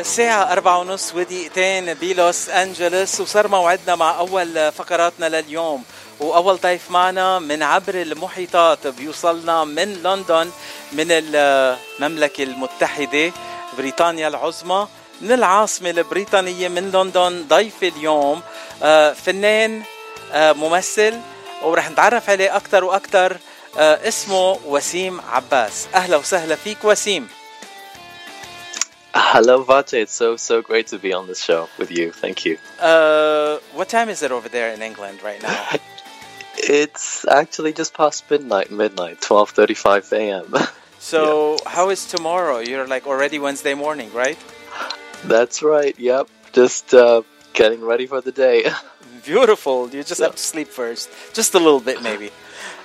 الساعة 0.00 0.52
أربعة 0.52 0.78
ونص 0.78 1.14
ودقيقتين 1.14 1.94
بلوس 1.94 2.48
أنجلوس 2.48 3.20
وصار 3.20 3.48
موعدنا 3.48 3.96
مع 3.96 4.18
أول 4.18 4.72
فقراتنا 4.72 5.40
لليوم. 5.40 5.84
وأول 6.20 6.56
ضيف 6.56 6.90
معنا 6.90 7.38
من 7.38 7.62
عبر 7.62 7.94
المحيطات 7.94 8.86
بيوصلنا 8.86 9.64
من 9.64 10.02
لندن 10.02 10.50
من 10.92 11.06
المملكة 11.10 12.44
المتحدة 12.44 13.32
بريطانيا 13.78 14.28
العظمى 14.28 14.88
من 15.20 15.32
العاصمة 15.32 15.90
البريطانية 15.90 16.68
من 16.68 16.90
لندن 16.90 17.44
ضيف 17.48 17.82
اليوم. 17.82 18.42
آه، 18.82 19.12
فنان 19.12 19.82
آه، 20.32 20.52
ممثل 20.52 21.18
ورح 21.62 21.90
نتعرف 21.90 22.30
عليه 22.30 22.56
أكثر 22.56 22.84
وأكثر 22.84 23.36
آه، 23.78 24.08
اسمه 24.08 24.58
وسيم 24.66 25.20
عباس. 25.32 25.86
أهلا 25.94 26.16
وسهلا 26.16 26.56
فيك 26.56 26.78
وسيم. 26.84 27.39
Hello, 29.14 29.62
Vate. 29.64 29.94
It's 29.94 30.12
so 30.12 30.36
so 30.36 30.62
great 30.62 30.86
to 30.88 30.98
be 30.98 31.12
on 31.12 31.26
this 31.26 31.42
show 31.42 31.68
with 31.78 31.90
you. 31.90 32.12
Thank 32.12 32.44
you. 32.44 32.58
Uh, 32.78 33.58
what 33.74 33.88
time 33.88 34.08
is 34.08 34.22
it 34.22 34.30
over 34.30 34.48
there 34.48 34.72
in 34.72 34.82
England 34.82 35.22
right 35.22 35.42
now? 35.42 35.68
It's 36.62 37.26
actually 37.26 37.72
just 37.72 37.94
past 37.94 38.30
midnight. 38.30 38.70
Midnight, 38.70 39.20
twelve 39.22 39.50
thirty-five 39.50 40.12
a.m. 40.12 40.54
So, 41.02 41.56
how 41.64 41.88
is 41.88 42.04
tomorrow? 42.06 42.58
You're 42.58 42.86
like 42.86 43.06
already 43.06 43.38
Wednesday 43.38 43.72
morning, 43.72 44.12
right? 44.12 44.36
That's 45.24 45.62
right. 45.62 45.98
Yep. 45.98 46.28
Just 46.52 46.92
uh, 46.92 47.22
getting 47.54 47.80
ready 47.82 48.06
for 48.06 48.20
the 48.20 48.32
day. 48.32 48.70
Beautiful. 49.24 49.88
You 49.88 50.04
just 50.04 50.20
have 50.20 50.36
to 50.36 50.42
sleep 50.42 50.68
first, 50.68 51.08
just 51.32 51.54
a 51.54 51.58
little 51.58 51.80
bit 51.80 52.02
maybe. 52.02 52.30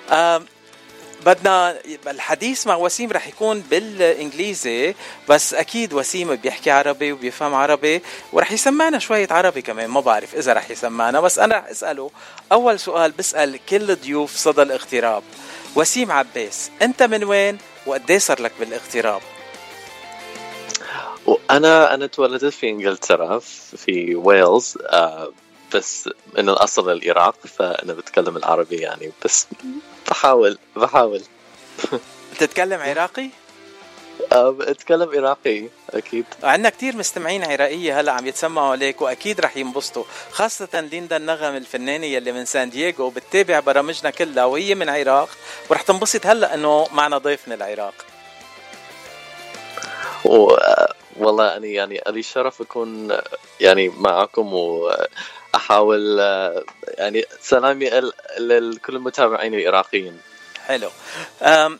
Um, 0.08 0.48
بدنا 1.26 1.78
الحديث 2.06 2.66
مع 2.66 2.76
وسيم 2.76 3.12
رح 3.12 3.26
يكون 3.26 3.60
بالإنجليزي 3.60 4.94
بس 5.28 5.54
أكيد 5.54 5.92
وسيم 5.92 6.34
بيحكي 6.34 6.70
عربي 6.70 7.12
وبيفهم 7.12 7.54
عربي 7.54 8.02
ورح 8.32 8.52
يسمعنا 8.52 8.98
شوية 8.98 9.28
عربي 9.30 9.62
كمان 9.62 9.90
ما 9.90 10.00
بعرف 10.00 10.34
إذا 10.34 10.52
رح 10.52 10.70
يسمعنا 10.70 11.20
بس 11.20 11.38
أنا 11.38 11.56
رح 11.56 11.66
أسأله. 11.66 12.10
أول 12.52 12.78
سؤال 12.80 13.10
بسأل 13.10 13.58
كل 13.68 13.96
ضيوف 13.96 14.36
صدى 14.36 14.62
الاغتراب. 14.62 15.22
وسيم 15.76 16.12
عباس 16.12 16.70
أنت 16.82 17.02
من 17.02 17.24
وين 17.24 17.58
وقديه 17.86 18.18
صار 18.18 18.42
لك 18.42 18.52
بالاغتراب؟ 18.60 19.20
وأنا 21.26 21.94
أنا 21.94 22.06
تولدت 22.06 22.44
في 22.44 22.68
إنجلترا 22.68 23.38
في 23.76 24.14
ويلز 24.14 24.78
آه، 24.90 25.32
بس 25.74 26.08
من 26.38 26.48
الأصل 26.48 26.90
العراق 26.92 27.36
فأنا 27.46 27.92
بتكلم 27.92 28.36
العربي 28.36 28.76
يعني 28.76 29.12
بس 29.24 29.46
بحاول 30.10 30.58
بحاول. 30.76 31.22
بتتكلم 32.32 32.80
عراقي؟ 32.80 33.30
آه، 34.32 34.50
بتكلم 34.50 35.10
عراقي 35.14 35.68
أكيد. 35.90 36.24
عندنا 36.42 36.68
كتير 36.70 36.96
مستمعين 36.96 37.44
عراقية 37.44 38.00
هلا 38.00 38.12
عم 38.12 38.26
يتسمعوا 38.26 38.70
عليك 38.72 39.02
وأكيد 39.02 39.40
رح 39.40 39.56
ينبسطوا 39.56 40.04
خاصة 40.32 40.80
ليندا 40.80 41.16
النغم 41.16 41.56
الفنانة 41.56 42.06
يلي 42.06 42.32
من 42.32 42.44
سان 42.44 42.70
دييغو 42.70 43.10
بتتابع 43.10 43.60
برامجنا 43.60 44.10
كلها 44.10 44.44
وهي 44.44 44.74
من 44.74 44.82
العراق 44.82 45.28
ورح 45.70 45.82
تنبسط 45.82 46.26
هلا 46.26 46.54
إنه 46.54 46.86
معنا 46.92 47.18
ضيف 47.18 47.48
من 47.48 47.54
العراق. 47.54 47.94
و 50.24 50.50
آه، 50.50 50.94
والله 51.16 51.56
أنا 51.56 51.66
يعني 51.66 52.00
لي 52.06 52.22
شرف 52.22 52.60
أكون 52.60 53.12
آه، 53.12 53.24
يعني 53.60 53.88
معكم 53.88 54.52
وأحاول 54.54 55.08
احاول 55.56 56.18
يعني 56.98 57.24
سلامي 57.40 57.90
لكل 58.38 58.96
المتابعين 58.96 59.54
العراقيين 59.54 60.18
حلو 60.66 60.90
um, 61.40 61.78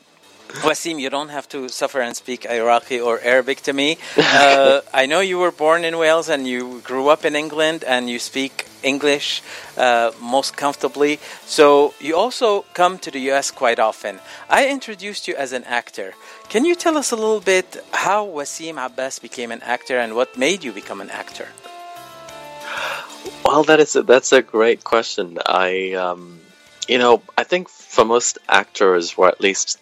Waseem, 0.63 0.99
you 0.99 1.11
don't 1.11 1.29
have 1.29 1.49
to 1.49 1.69
suffer 1.69 2.01
and 2.01 2.17
speak 2.17 2.47
Iraqi 2.47 3.01
or 3.01 3.21
Arabic 3.21 3.61
to 3.63 3.73
me. 3.73 3.99
Uh, 4.39 4.81
I 4.93 5.07
know 5.07 5.21
you 5.21 5.39
were 5.39 5.51
born 5.51 5.85
in 5.85 5.97
Wales 5.97 6.29
and 6.29 6.47
you 6.47 6.81
grew 6.85 7.09
up 7.09 7.25
in 7.25 7.35
England 7.35 7.85
and 7.85 8.09
you 8.09 8.19
speak 8.19 8.67
English 8.83 9.43
uh, 9.77 10.13
most 10.21 10.57
comfortably. 10.57 11.19
So 11.47 11.95
you 12.01 12.17
also 12.17 12.65
come 12.75 12.99
to 12.99 13.11
the 13.11 13.21
US 13.33 13.51
quite 13.51 13.79
often. 13.79 14.21
I 14.51 14.69
introduced 14.69 15.27
you 15.29 15.35
as 15.37 15.53
an 15.53 15.65
actor. 15.65 16.15
Can 16.49 16.65
you 16.65 16.75
tell 16.75 16.97
us 16.99 17.13
a 17.13 17.17
little 17.17 17.41
bit 17.41 17.83
how 17.93 18.27
Waseem 18.27 18.77
Abbas 18.79 19.19
became 19.19 19.51
an 19.51 19.63
actor 19.63 19.99
and 19.99 20.15
what 20.15 20.37
made 20.37 20.63
you 20.65 20.73
become 20.73 21.01
an 21.01 21.11
actor? 21.11 21.49
Well, 23.45 23.65
that 23.65 23.81
is 23.81 23.97
a, 23.97 24.03
that's 24.03 24.33
a 24.33 24.43
great 24.43 24.85
question. 24.85 25.39
I, 25.47 25.93
um, 25.95 26.41
you 26.89 26.99
know, 26.99 27.23
I 27.39 27.45
think 27.45 27.69
for 27.69 28.05
most 28.05 28.39
actors, 28.49 29.15
or 29.17 29.29
at 29.29 29.41
least, 29.41 29.79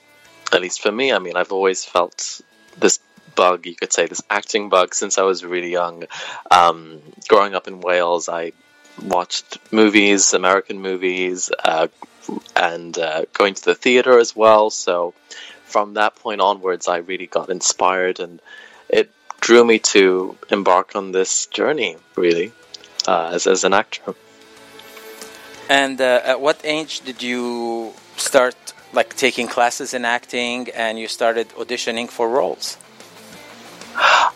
at 0.52 0.60
least 0.60 0.80
for 0.80 0.92
me, 0.92 1.12
I 1.12 1.18
mean, 1.18 1.36
I've 1.36 1.52
always 1.52 1.84
felt 1.84 2.40
this 2.78 3.00
bug, 3.34 3.66
you 3.66 3.74
could 3.74 3.92
say, 3.92 4.06
this 4.06 4.22
acting 4.30 4.68
bug 4.68 4.94
since 4.94 5.18
I 5.18 5.22
was 5.22 5.44
really 5.44 5.70
young. 5.70 6.04
Um, 6.50 7.00
growing 7.28 7.54
up 7.54 7.66
in 7.66 7.80
Wales, 7.80 8.28
I 8.28 8.52
watched 9.02 9.58
movies, 9.72 10.34
American 10.34 10.80
movies, 10.80 11.50
uh, 11.64 11.88
and 12.54 12.96
uh, 12.98 13.24
going 13.32 13.54
to 13.54 13.64
the 13.64 13.74
theater 13.74 14.18
as 14.18 14.36
well. 14.36 14.70
So 14.70 15.14
from 15.64 15.94
that 15.94 16.16
point 16.16 16.40
onwards, 16.40 16.86
I 16.86 16.98
really 16.98 17.26
got 17.26 17.50
inspired, 17.50 18.20
and 18.20 18.40
it 18.88 19.10
drew 19.40 19.64
me 19.64 19.78
to 19.80 20.36
embark 20.50 20.94
on 20.96 21.12
this 21.12 21.46
journey. 21.46 21.96
Really 22.16 22.52
uh, 23.06 23.30
as, 23.32 23.46
as 23.46 23.64
an 23.64 23.72
actor. 23.72 24.14
And 25.68 26.00
uh, 26.00 26.20
at 26.24 26.40
what 26.40 26.60
age 26.64 27.00
did 27.00 27.22
you 27.22 27.94
start 28.16 28.56
like 28.92 29.16
taking 29.16 29.48
classes 29.48 29.94
in 29.94 30.04
acting 30.04 30.68
and 30.70 30.98
you 30.98 31.08
started 31.08 31.48
auditioning 31.50 32.08
for 32.08 32.28
roles? 32.28 32.76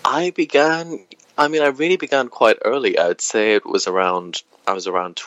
I 0.04 0.32
began, 0.34 1.04
I 1.36 1.48
mean, 1.48 1.62
I 1.62 1.66
really 1.66 1.96
began 1.96 2.28
quite 2.28 2.58
early. 2.64 2.98
I 2.98 3.08
would 3.08 3.20
say 3.20 3.54
it 3.54 3.66
was 3.66 3.86
around, 3.86 4.42
I 4.66 4.72
was 4.72 4.86
around 4.86 5.20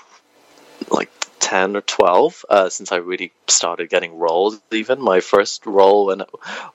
like 0.89 1.11
10 1.51 1.75
or 1.75 1.81
12 1.81 2.45
uh, 2.49 2.69
since 2.69 2.93
I 2.93 2.95
really 2.95 3.33
started 3.47 3.89
getting 3.89 4.17
roles. 4.17 4.61
Even 4.71 5.01
my 5.01 5.19
first 5.19 5.65
role 5.65 6.05
when, 6.05 6.23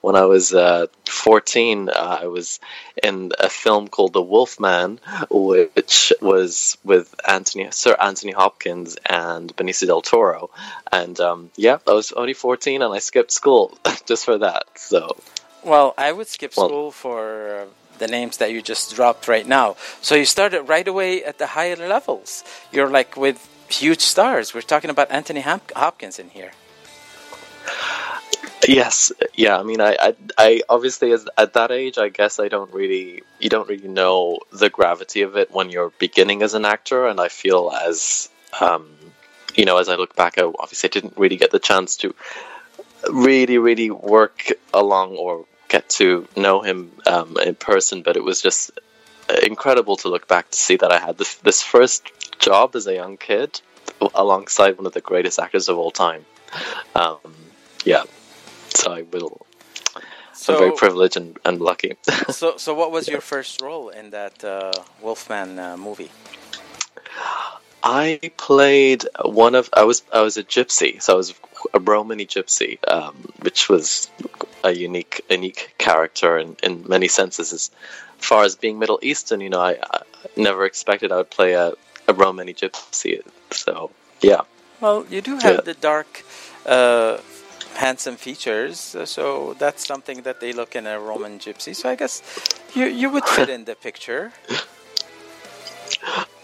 when 0.02 0.16
I 0.16 0.26
was 0.26 0.52
uh, 0.52 0.88
14, 1.08 1.88
uh, 1.88 2.18
I 2.20 2.26
was 2.26 2.60
in 3.02 3.32
a 3.40 3.48
film 3.48 3.88
called 3.88 4.12
The 4.12 4.20
Wolfman, 4.20 5.00
which 5.30 6.12
was 6.20 6.76
with 6.84 7.14
Anthony, 7.26 7.68
Sir 7.70 7.96
Anthony 7.98 8.32
Hopkins 8.32 8.98
and 9.06 9.56
Benicio 9.56 9.86
del 9.86 10.02
Toro. 10.02 10.50
And 10.92 11.18
um, 11.20 11.50
yeah, 11.56 11.78
I 11.88 11.94
was 11.94 12.12
only 12.12 12.34
14 12.34 12.82
and 12.82 12.92
I 12.92 12.98
skipped 12.98 13.32
school 13.32 13.78
just 14.04 14.26
for 14.26 14.36
that. 14.36 14.64
So 14.74 15.16
Well, 15.64 15.94
I 15.96 16.12
would 16.12 16.26
skip 16.28 16.52
Well- 16.54 16.68
school 16.68 16.90
for 16.90 17.66
the 17.96 18.08
names 18.08 18.36
that 18.36 18.52
you 18.52 18.60
just 18.60 18.94
dropped 18.94 19.26
right 19.26 19.48
now. 19.48 19.76
So 20.02 20.16
you 20.16 20.26
started 20.26 20.64
right 20.64 20.86
away 20.86 21.24
at 21.24 21.38
the 21.38 21.46
higher 21.46 21.76
levels. 21.76 22.44
You're 22.70 22.90
like 22.90 23.16
with 23.16 23.40
huge 23.68 24.00
stars. 24.00 24.54
We're 24.54 24.62
talking 24.62 24.90
about 24.90 25.10
Anthony 25.10 25.40
Hopkins 25.40 26.18
in 26.18 26.30
here. 26.30 26.52
Yes, 28.66 29.12
yeah. 29.34 29.58
I 29.58 29.62
mean, 29.62 29.80
I, 29.80 29.96
I, 30.00 30.14
I 30.38 30.62
obviously 30.68 31.12
as, 31.12 31.28
at 31.36 31.52
that 31.54 31.70
age, 31.70 31.98
I 31.98 32.08
guess 32.08 32.40
I 32.40 32.48
don't 32.48 32.72
really, 32.72 33.22
you 33.38 33.48
don't 33.48 33.68
really 33.68 33.88
know 33.88 34.40
the 34.52 34.70
gravity 34.70 35.22
of 35.22 35.36
it 35.36 35.52
when 35.52 35.70
you're 35.70 35.92
beginning 35.98 36.42
as 36.42 36.54
an 36.54 36.64
actor, 36.64 37.06
and 37.06 37.20
I 37.20 37.28
feel 37.28 37.70
as, 37.70 38.28
um, 38.60 38.88
you 39.54 39.64
know, 39.64 39.76
as 39.78 39.88
I 39.88 39.96
look 39.96 40.16
back, 40.16 40.38
I 40.38 40.42
obviously 40.42 40.88
didn't 40.88 41.16
really 41.16 41.36
get 41.36 41.50
the 41.50 41.58
chance 41.58 41.96
to 41.98 42.14
really, 43.10 43.58
really 43.58 43.90
work 43.90 44.48
along 44.74 45.16
or 45.16 45.44
get 45.68 45.88
to 45.88 46.26
know 46.36 46.60
him 46.60 46.90
um, 47.06 47.36
in 47.38 47.54
person, 47.54 48.02
but 48.02 48.16
it 48.16 48.24
was 48.24 48.42
just 48.42 48.72
incredible 49.42 49.96
to 49.98 50.08
look 50.08 50.28
back 50.28 50.50
to 50.50 50.58
see 50.58 50.76
that 50.76 50.92
I 50.92 50.98
had 50.98 51.18
this, 51.18 51.34
this 51.36 51.62
first 51.62 52.10
job 52.38 52.76
as 52.76 52.86
a 52.86 52.94
young 52.94 53.16
kid 53.16 53.60
alongside 54.14 54.76
one 54.76 54.86
of 54.86 54.92
the 54.92 55.00
greatest 55.00 55.38
actors 55.38 55.68
of 55.68 55.78
all 55.78 55.90
time. 55.90 56.24
Um, 56.94 57.18
yeah, 57.84 58.04
so 58.74 58.92
I 58.92 59.02
will. 59.02 59.46
So, 60.32 60.52
I'm 60.52 60.58
very 60.60 60.72
privileged 60.72 61.16
and, 61.16 61.38
and 61.44 61.60
lucky. 61.60 61.96
so, 62.30 62.56
so 62.56 62.74
what 62.74 62.92
was 62.92 63.08
your 63.08 63.20
first 63.20 63.60
role 63.62 63.88
in 63.88 64.10
that 64.10 64.44
uh, 64.44 64.72
Wolfman 65.00 65.58
uh, 65.58 65.76
movie? 65.76 66.10
I 67.82 68.32
played 68.36 69.04
one 69.24 69.54
of 69.54 69.70
I 69.72 69.84
was 69.84 70.02
I 70.12 70.20
was 70.20 70.36
a 70.36 70.42
gypsy, 70.42 71.00
so 71.00 71.14
I 71.14 71.16
was 71.16 71.34
a 71.72 71.78
Romany 71.78 72.26
gypsy, 72.26 72.78
um, 72.88 73.14
which 73.42 73.68
was 73.68 74.10
a 74.66 74.72
unique 74.72 75.20
unique 75.30 75.62
character 75.78 76.30
in, 76.42 76.56
in 76.62 76.72
many 76.88 77.08
senses. 77.08 77.52
As 77.52 77.70
far 78.18 78.44
as 78.44 78.56
being 78.56 78.78
Middle 78.78 78.98
Eastern, 79.10 79.40
you 79.40 79.50
know, 79.50 79.60
I, 79.70 79.72
I 79.96 80.00
never 80.36 80.62
expected 80.64 81.12
I 81.12 81.16
would 81.16 81.30
play 81.38 81.52
a, 81.54 81.72
a 82.08 82.12
Romany 82.22 82.54
gypsy. 82.54 83.22
So 83.50 83.90
yeah, 84.30 84.42
Well, 84.80 85.06
you 85.14 85.20
do 85.22 85.34
have 85.38 85.54
Yeah. 85.54 85.60
the 85.70 85.74
dark, 85.90 86.24
uh, 86.66 87.18
handsome 87.86 88.16
features, 88.16 88.94
uh, 88.94 89.04
so 89.06 89.54
that's 89.62 89.82
something 89.86 90.22
that 90.22 90.40
they 90.40 90.52
look 90.52 90.74
in 90.76 90.86
a 90.86 90.98
Roman 91.10 91.38
gypsy. 91.38 91.72
So 91.80 91.88
I 91.88 91.96
guess 91.96 92.22
you 92.74 92.86
you 93.00 93.08
would 93.14 93.28
fit 93.36 93.48
in 93.48 93.64
the 93.64 93.74
picture. 93.88 94.32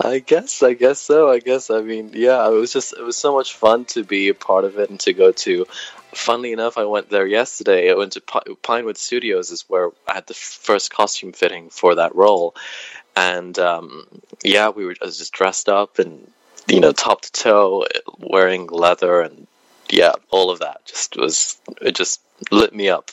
I 0.01 0.19
guess, 0.19 0.63
I 0.63 0.75
guess 0.75 0.99
so. 1.01 1.31
I 1.31 1.39
guess, 1.39 1.71
I 1.71 1.81
mean, 1.83 2.11
yeah, 2.15 2.47
it 2.49 2.53
was 2.53 2.73
just, 2.73 2.93
it 2.93 3.03
was 3.03 3.17
so 3.17 3.35
much 3.35 3.55
fun 3.55 3.85
to 3.95 4.03
be 4.05 4.29
a 4.29 4.35
part 4.35 4.65
of 4.65 4.79
it 4.79 4.91
and 4.91 4.99
to 5.01 5.13
go 5.13 5.31
to 5.47 5.67
funnily 6.15 6.53
enough, 6.53 6.79
I 6.79 6.85
went 6.85 7.11
there 7.11 7.27
yesterday. 7.27 7.91
I 7.91 7.95
went 7.95 8.13
to 8.13 8.21
Pinewood 8.63 8.97
Studios, 8.97 9.51
is 9.51 9.65
where 9.69 9.91
I 10.07 10.15
had 10.15 10.27
the 10.27 10.35
first 10.35 10.93
costume 10.93 11.33
fitting 11.33 11.71
for 11.71 11.95
that 11.97 12.15
role, 12.15 12.55
and 13.17 13.59
um, 13.59 14.07
yeah, 14.43 14.69
we 14.69 14.85
were 14.85 14.95
just 14.95 15.33
dressed 15.33 15.69
up 15.69 15.99
and 15.99 16.31
you 16.69 16.81
know 16.81 16.93
top 16.93 17.23
to 17.23 17.33
toe, 17.33 17.87
wearing 18.19 18.67
leather 18.67 19.21
and 19.21 19.47
yeah, 19.91 20.13
all 20.31 20.51
of 20.51 20.61
that. 20.61 20.85
Just 20.87 21.17
was 21.17 21.59
it 21.81 21.95
just 21.95 22.21
lit 22.51 22.75
me 22.75 22.89
up. 22.89 23.11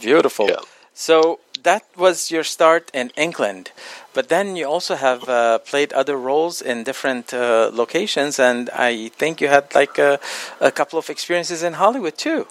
Beautiful. 0.00 0.48
Yeah. 0.48 0.60
So 0.94 1.40
that 1.62 1.84
was 1.96 2.30
your 2.30 2.44
start 2.44 2.90
in 2.94 3.10
England, 3.16 3.72
but 4.14 4.28
then 4.28 4.56
you 4.56 4.66
also 4.66 4.94
have 4.96 5.28
uh, 5.28 5.58
played 5.58 5.92
other 5.92 6.16
roles 6.16 6.62
in 6.62 6.84
different 6.84 7.32
uh, 7.32 7.70
locations, 7.72 8.38
and 8.38 8.70
I 8.70 9.08
think 9.08 9.40
you 9.40 9.48
had 9.48 9.74
like 9.74 9.98
a, 9.98 10.18
a, 10.60 10.70
couple 10.70 10.98
of 10.98 11.10
experiences 11.10 11.62
in 11.62 11.74
Hollywood 11.74 12.16
too. 12.16 12.46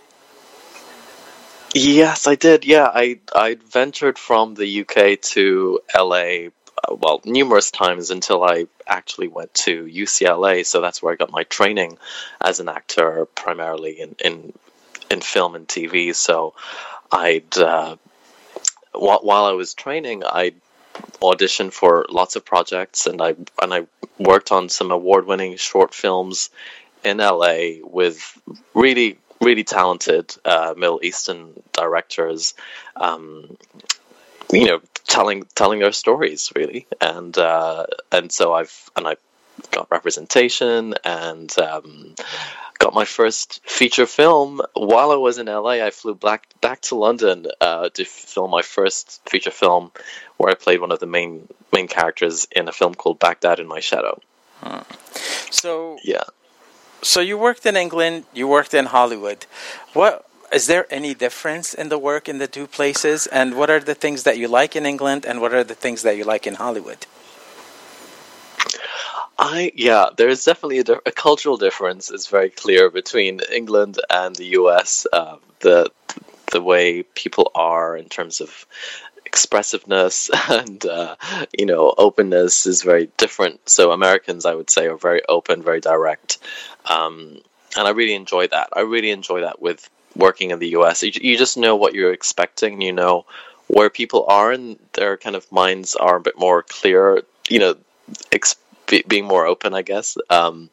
Yes, 1.74 2.28
I 2.28 2.36
did. 2.36 2.66
Yeah, 2.66 2.90
I 2.94 3.20
I 3.34 3.58
ventured 3.72 4.18
from 4.18 4.56
the 4.56 4.82
UK 4.82 5.22
to 5.34 5.80
LA. 5.96 6.50
Uh, 6.82 6.96
well, 6.96 7.22
numerous 7.26 7.72
times 7.72 8.10
until 8.10 8.44
I 8.44 8.68
actually 8.88 9.28
went 9.28 9.54
to 9.66 9.86
UCLA. 9.86 10.66
So 10.66 10.82
that's 10.82 11.04
where 11.04 11.14
I 11.14 11.16
got 11.16 11.32
my 11.32 11.44
training 11.44 11.98
as 12.42 12.60
an 12.60 12.70
actor, 12.70 13.28
primarily 13.36 14.00
in 14.00 14.16
in, 14.24 14.54
in 15.12 15.22
film 15.22 15.56
and 15.56 15.68
TV. 15.68 16.16
So 16.16 16.54
I'd 17.12 17.58
uh, 17.58 17.98
while 18.94 19.46
I 19.46 19.52
was 19.52 19.74
training, 19.74 20.24
I 20.26 20.54
auditioned 21.22 21.74
for 21.74 22.06
lots 22.10 22.36
of 22.36 22.46
projects, 22.46 23.08
and 23.08 23.22
I 23.22 23.36
and 23.62 23.74
I 23.74 23.88
worked 24.18 24.52
on 24.52 24.70
some 24.70 24.92
award-winning 24.92 25.58
short 25.58 25.94
films 25.94 26.50
in 27.04 27.18
LA 27.18 27.80
with 27.84 28.38
really 28.74 29.18
really 29.42 29.64
talented 29.64 30.36
uh, 30.44 30.74
Middle 30.76 31.00
Eastern 31.04 31.54
directors. 31.72 32.54
Um, 32.96 33.58
you 34.52 34.66
know, 34.66 34.82
telling 35.06 35.44
telling 35.56 35.80
their 35.80 35.92
stories 35.92 36.52
really, 36.56 36.88
and 37.00 37.38
uh, 37.38 37.86
and 38.12 38.32
so 38.32 38.54
I've 38.54 38.90
and 38.96 39.08
I 39.08 39.16
got 39.72 39.92
representation 39.92 40.96
and 41.04 41.58
um, 41.60 42.16
got 42.80 42.94
my 42.94 43.06
first 43.06 43.62
feature 43.66 44.06
film 44.06 44.62
while 44.74 45.12
I 45.12 45.16
was 45.16 45.38
in 45.38 45.46
LA. 45.46 45.86
I 45.86 45.92
flew 45.92 46.16
back 46.16 46.48
back 46.62 46.82
to 46.84 46.96
London 46.96 47.46
uh, 47.62 47.90
to 47.90 48.06
film 48.06 48.50
my 48.50 48.62
first 48.62 49.22
feature 49.30 49.52
film, 49.52 49.92
where 50.38 50.50
I 50.50 50.56
played 50.56 50.82
one 50.82 50.92
of 50.92 51.00
the 51.00 51.06
main 51.06 51.48
main 51.72 51.88
characters 51.88 52.48
in 52.52 52.68
a 52.68 52.72
film 52.72 52.96
called 52.96 53.20
Baghdad 53.20 53.60
in 53.60 53.68
My 53.68 53.82
Shadow. 53.82 54.22
Hmm. 54.62 54.84
So 55.52 55.98
yeah. 56.04 56.24
So 57.02 57.20
you 57.20 57.38
worked 57.38 57.66
in 57.66 57.76
England. 57.76 58.26
You 58.34 58.48
worked 58.48 58.74
in 58.74 58.86
Hollywood. 58.86 59.46
What 59.94 60.26
is 60.52 60.68
there 60.68 60.86
any 60.90 61.14
difference 61.14 61.74
in 61.74 61.90
the 61.90 62.00
work 62.00 62.28
in 62.28 62.40
the 62.40 62.48
two 62.48 62.66
places? 62.66 63.28
And 63.28 63.56
what 63.56 63.70
are 63.70 63.80
the 63.80 63.96
things 63.96 64.24
that 64.24 64.38
you 64.38 64.48
like 64.48 64.76
in 64.76 64.86
England, 64.86 65.26
and 65.26 65.42
what 65.42 65.54
are 65.54 65.64
the 65.64 65.76
things 65.76 66.02
that 66.04 66.18
you 66.18 66.24
like 66.24 66.48
in 66.48 66.56
Hollywood? 66.56 67.06
I 69.42 69.72
yeah, 69.74 70.08
there 70.18 70.28
is 70.28 70.44
definitely 70.44 70.80
a, 70.80 71.00
a, 71.06 71.12
cultural 71.14 71.56
difference. 71.56 72.12
It's 72.12 72.28
very 72.28 72.50
clear 72.50 72.90
between 72.90 73.40
England 73.50 73.98
and 74.10 74.36
the 74.36 74.48
U.S. 74.60 75.08
Uh, 75.14 75.38
the 75.62 75.90
the 76.52 76.62
way 76.62 77.04
people 77.04 77.50
are 77.56 77.96
in 77.96 78.10
terms 78.10 78.42
of 78.42 78.66
expressiveness 79.26 80.30
and 80.50 80.86
uh, 80.86 81.16
you 81.58 81.66
know 81.66 81.94
openness 81.98 82.66
is 82.66 82.84
very 82.84 83.10
different. 83.16 83.70
So 83.70 83.94
Americans, 83.94 84.46
I 84.46 84.56
would 84.56 84.70
say, 84.70 84.88
are 84.88 84.98
very 84.98 85.22
open, 85.30 85.64
very 85.64 85.80
direct, 85.80 86.40
um, 86.90 87.40
and 87.78 87.88
I 87.88 87.92
really 87.92 88.16
enjoy 88.16 88.48
that. 88.48 88.68
I 88.74 88.82
really 88.82 89.12
enjoy 89.12 89.40
that 89.42 89.62
with 89.62 89.90
working 90.18 90.52
in 90.52 90.60
the 90.60 90.70
U.S. 90.80 91.02
You, 91.02 91.14
you 91.16 91.38
just 91.38 91.56
know 91.58 91.78
what 91.78 91.94
you're 91.94 92.12
expecting. 92.12 92.82
You 92.82 92.92
know 92.92 93.26
where 93.68 93.90
people 93.90 94.26
are, 94.28 94.52
and 94.52 94.78
their 94.94 95.16
kind 95.16 95.38
of 95.38 95.50
minds 95.50 95.96
are 95.96 96.18
a 96.18 96.22
bit 96.22 96.38
more 96.38 96.62
clear. 96.62 97.24
You 97.48 97.60
know. 97.60 97.76
Ex- 98.32 98.56
be, 98.90 99.04
being 99.08 99.26
more 99.26 99.46
open, 99.46 99.74
I 99.74 99.82
guess. 99.82 100.18
Um, 100.30 100.70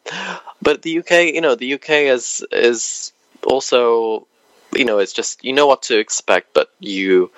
but 0.61 0.83
the 0.83 0.99
UK, 0.99 1.35
you 1.35 1.41
know, 1.41 1.55
the 1.55 1.75
UK 1.75 1.91
is 2.17 2.45
is 2.51 3.13
also, 3.45 4.27
you 4.75 4.85
know, 4.85 4.99
it's 4.99 5.13
just 5.13 5.45
you 5.45 5.53
know 5.53 5.67
what 5.67 5.83
to 5.85 5.99
expect, 5.99 6.55
but 6.55 6.71
you 6.81 7.31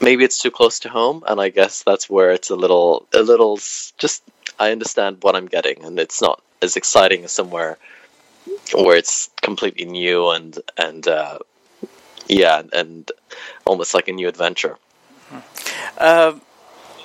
maybe 0.00 0.24
it's 0.24 0.42
too 0.42 0.50
close 0.50 0.80
to 0.80 0.88
home, 0.88 1.22
and 1.26 1.40
I 1.40 1.50
guess 1.50 1.82
that's 1.82 2.10
where 2.10 2.30
it's 2.30 2.50
a 2.50 2.56
little 2.56 3.06
a 3.12 3.22
little 3.22 3.58
just 3.98 4.22
I 4.58 4.72
understand 4.72 5.18
what 5.20 5.36
I'm 5.36 5.46
getting, 5.46 5.84
and 5.84 5.98
it's 6.00 6.20
not 6.20 6.42
as 6.62 6.76
exciting 6.76 7.24
as 7.24 7.32
somewhere 7.32 7.78
where 8.74 8.96
it's 8.96 9.30
completely 9.42 9.84
new 9.84 10.30
and 10.30 10.58
and 10.76 11.06
uh, 11.06 11.38
yeah, 12.26 12.62
and 12.72 13.10
almost 13.66 13.94
like 13.94 14.08
a 14.08 14.12
new 14.12 14.28
adventure. 14.28 14.76
Uh, 15.98 16.34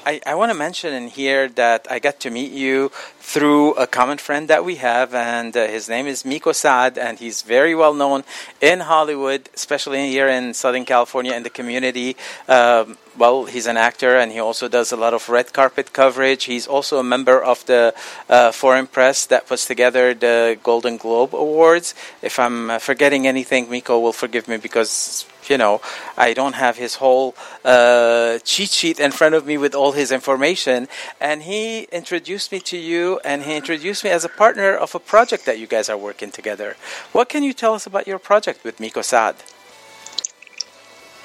I, 0.06 0.20
I 0.26 0.36
want 0.36 0.52
to 0.52 0.58
mention 0.58 0.94
in 0.94 1.08
here 1.08 1.48
that 1.50 1.88
I 1.90 2.00
got 2.00 2.20
to 2.22 2.30
meet 2.30 2.52
you 2.52 2.90
through 3.20 3.74
a 3.76 3.88
common 3.88 4.18
friend 4.18 4.50
that 4.50 4.66
we 4.66 4.76
have, 4.76 5.14
and 5.14 5.56
uh, 5.56 5.68
his 5.68 5.88
name 5.88 6.08
is 6.08 6.26
Miko 6.26 6.52
Saad, 6.52 6.98
and 6.98 7.20
he's 7.20 7.42
very 7.42 7.74
well 7.74 7.94
known 7.94 8.26
in 8.60 8.82
Hollywood, 8.82 9.50
especially 9.54 10.10
here 10.10 10.28
in 10.28 10.54
Southern 10.54 10.84
California 10.84 11.34
in 11.34 11.44
the 11.44 11.50
community. 11.50 12.18
Um, 12.50 12.98
well, 13.18 13.46
he's 13.46 13.66
an 13.66 13.78
actor, 13.78 14.18
and 14.18 14.32
he 14.34 14.40
also 14.40 14.68
does 14.68 14.92
a 14.92 14.98
lot 14.98 15.14
of 15.14 15.30
red 15.30 15.54
carpet 15.54 15.94
coverage. 15.94 16.46
He's 16.46 16.68
also 16.68 17.00
a 17.00 17.04
member 17.04 17.42
of 17.42 17.66
the 17.66 17.94
uh, 18.28 18.52
Foreign 18.52 18.88
Press 18.88 19.26
that 19.28 19.48
puts 19.48 19.66
together 19.66 20.14
the 20.14 20.60
Golden 20.64 20.98
Globe 20.98 21.34
Awards. 21.34 21.96
If 22.22 22.40
I'm 22.40 22.72
uh, 22.72 22.80
forgetting 22.80 23.26
anything, 23.26 23.70
Miko 23.70 24.00
will 24.00 24.14
forgive 24.14 24.50
me 24.50 24.58
because 24.58 25.26
you 25.50 25.58
know, 25.58 25.82
I 26.18 26.34
don't 26.34 26.56
have 26.56 26.78
his 26.78 26.96
whole 26.96 27.36
uh, 27.66 28.40
cheat 28.40 28.70
sheet 28.70 29.00
in 29.00 29.12
front 29.12 29.36
of 29.36 29.46
me 29.46 29.58
with 29.58 29.76
all 29.76 29.94
his 29.94 30.12
information. 30.12 30.88
And 31.20 31.44
he 31.44 31.84
introduced 31.92 32.52
me 32.52 32.60
to 32.62 32.78
you, 32.78 33.20
and 33.24 33.44
he 33.44 33.56
introduced 33.56 34.04
me 34.04 34.10
as 34.10 34.24
a 34.24 34.30
partner 34.30 34.76
of 34.76 34.96
a 34.96 35.00
project 35.00 35.46
that 35.46 35.60
you 35.60 35.68
guys 35.68 35.90
are 35.90 35.98
working 35.98 36.32
together. 36.32 36.76
What 37.12 37.30
can 37.30 37.44
you 37.44 37.54
tell 37.54 37.74
us 37.74 37.86
about 37.86 38.08
your 38.08 38.20
project 38.20 38.64
with 38.64 38.80
Miko 38.80 39.02
Saad? 39.02 39.36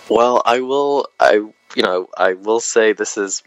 Well, 0.08 0.42
I 0.44 0.60
will. 0.60 1.06
I 1.20 1.32
you 1.76 1.82
know 1.82 2.08
I 2.16 2.32
will 2.32 2.60
say 2.60 2.92
this 2.92 3.16
is 3.18 3.42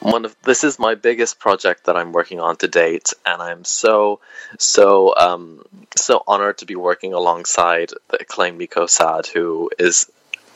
one 0.00 0.24
of 0.24 0.36
this 0.42 0.64
is 0.64 0.78
my 0.78 0.94
biggest 0.94 1.38
project 1.38 1.84
that 1.84 1.96
I'm 1.96 2.12
working 2.12 2.40
on 2.40 2.56
to 2.56 2.68
date, 2.68 3.12
and 3.24 3.40
I'm 3.40 3.64
so 3.64 4.20
so 4.58 5.14
um, 5.16 5.64
so 5.96 6.22
honored 6.26 6.58
to 6.58 6.66
be 6.66 6.76
working 6.76 7.12
alongside 7.12 7.90
the 8.08 8.20
acclaimed 8.20 8.58
Miko 8.58 8.86
Saad, 8.86 9.26
who 9.26 9.70
is 9.78 10.10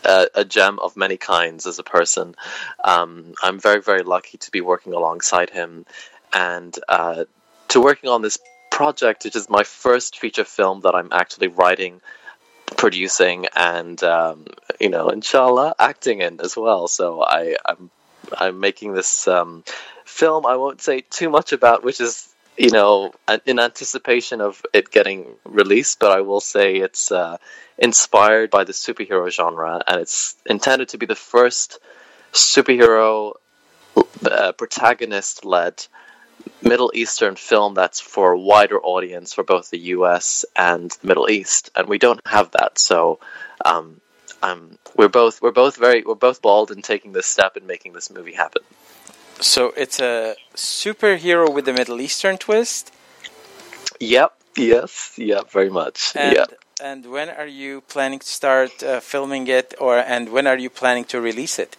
a, 0.04 0.28
a, 0.34 0.44
gem 0.44 0.78
of 0.78 0.96
many 0.96 1.16
kinds 1.16 1.66
as 1.66 1.78
a 1.78 1.82
person. 1.82 2.34
Um, 2.82 3.34
I'm 3.42 3.60
very 3.60 3.80
very 3.80 4.02
lucky 4.02 4.38
to 4.38 4.50
be 4.50 4.60
working 4.60 4.92
alongside 4.92 5.50
him, 5.50 5.86
and 6.32 6.76
uh, 6.88 7.24
to 7.68 7.80
working 7.80 8.10
on 8.10 8.22
this 8.22 8.38
project, 8.70 9.24
which 9.24 9.36
is 9.36 9.48
my 9.48 9.64
first 9.64 10.18
feature 10.18 10.44
film 10.44 10.80
that 10.82 10.94
I'm 10.94 11.08
actually 11.12 11.48
writing 11.48 12.00
producing 12.76 13.46
and 13.56 14.02
um, 14.04 14.46
you 14.78 14.88
know 14.88 15.08
inshallah 15.08 15.74
acting 15.78 16.20
in 16.20 16.40
as 16.40 16.56
well 16.56 16.86
so 16.86 17.20
I, 17.20 17.56
I'm 17.66 17.90
I'm 18.38 18.60
making 18.60 18.94
this 18.94 19.28
um, 19.28 19.64
film. 20.04 20.46
I 20.46 20.56
won't 20.56 20.80
say 20.80 21.02
too 21.02 21.30
much 21.30 21.52
about, 21.52 21.84
which 21.84 22.00
is 22.00 22.28
you 22.56 22.70
know 22.70 23.12
in 23.46 23.58
anticipation 23.58 24.40
of 24.40 24.62
it 24.72 24.90
getting 24.90 25.26
released. 25.44 25.98
But 25.98 26.12
I 26.12 26.20
will 26.20 26.40
say 26.40 26.76
it's 26.76 27.12
uh, 27.12 27.38
inspired 27.78 28.50
by 28.50 28.64
the 28.64 28.72
superhero 28.72 29.30
genre, 29.30 29.82
and 29.86 30.00
it's 30.00 30.36
intended 30.46 30.90
to 30.90 30.98
be 30.98 31.06
the 31.06 31.14
first 31.14 31.78
superhero 32.32 33.34
uh, 34.24 34.52
protagonist-led 34.52 35.86
Middle 36.62 36.92
Eastern 36.94 37.36
film 37.36 37.74
that's 37.74 38.00
for 38.00 38.32
a 38.32 38.38
wider 38.38 38.80
audience 38.80 39.32
for 39.32 39.44
both 39.44 39.70
the 39.70 39.78
U.S. 39.96 40.44
and 40.56 40.90
the 40.90 41.06
Middle 41.06 41.30
East, 41.30 41.70
and 41.74 41.88
we 41.88 41.98
don't 41.98 42.20
have 42.26 42.50
that. 42.52 42.78
So 42.78 43.18
um, 43.64 44.00
um, 44.42 44.78
we're 44.96 45.08
both 45.08 45.42
we're 45.42 45.52
both 45.52 45.76
very 45.76 46.02
we're 46.02 46.14
both 46.14 46.42
bold 46.42 46.70
in 46.70 46.82
taking 46.82 47.12
this 47.12 47.26
step 47.26 47.56
and 47.56 47.66
making 47.66 47.92
this 47.92 48.10
movie 48.10 48.32
happen. 48.32 48.62
So 49.40 49.72
it's 49.76 50.00
a 50.00 50.36
superhero 50.54 51.52
with 51.52 51.66
a 51.68 51.72
Middle 51.72 52.00
Eastern 52.00 52.36
twist. 52.36 52.92
Yep. 53.98 54.34
Yes. 54.56 55.14
Yep. 55.16 55.50
Very 55.50 55.70
much. 55.70 56.12
And, 56.14 56.36
yep. 56.36 56.52
And 56.82 57.06
when 57.06 57.28
are 57.28 57.46
you 57.46 57.82
planning 57.82 58.18
to 58.18 58.26
start 58.26 58.82
uh, 58.82 59.00
filming 59.00 59.46
it, 59.46 59.74
or 59.78 59.98
and 59.98 60.30
when 60.30 60.46
are 60.46 60.58
you 60.58 60.70
planning 60.70 61.04
to 61.06 61.20
release 61.20 61.58
it? 61.58 61.76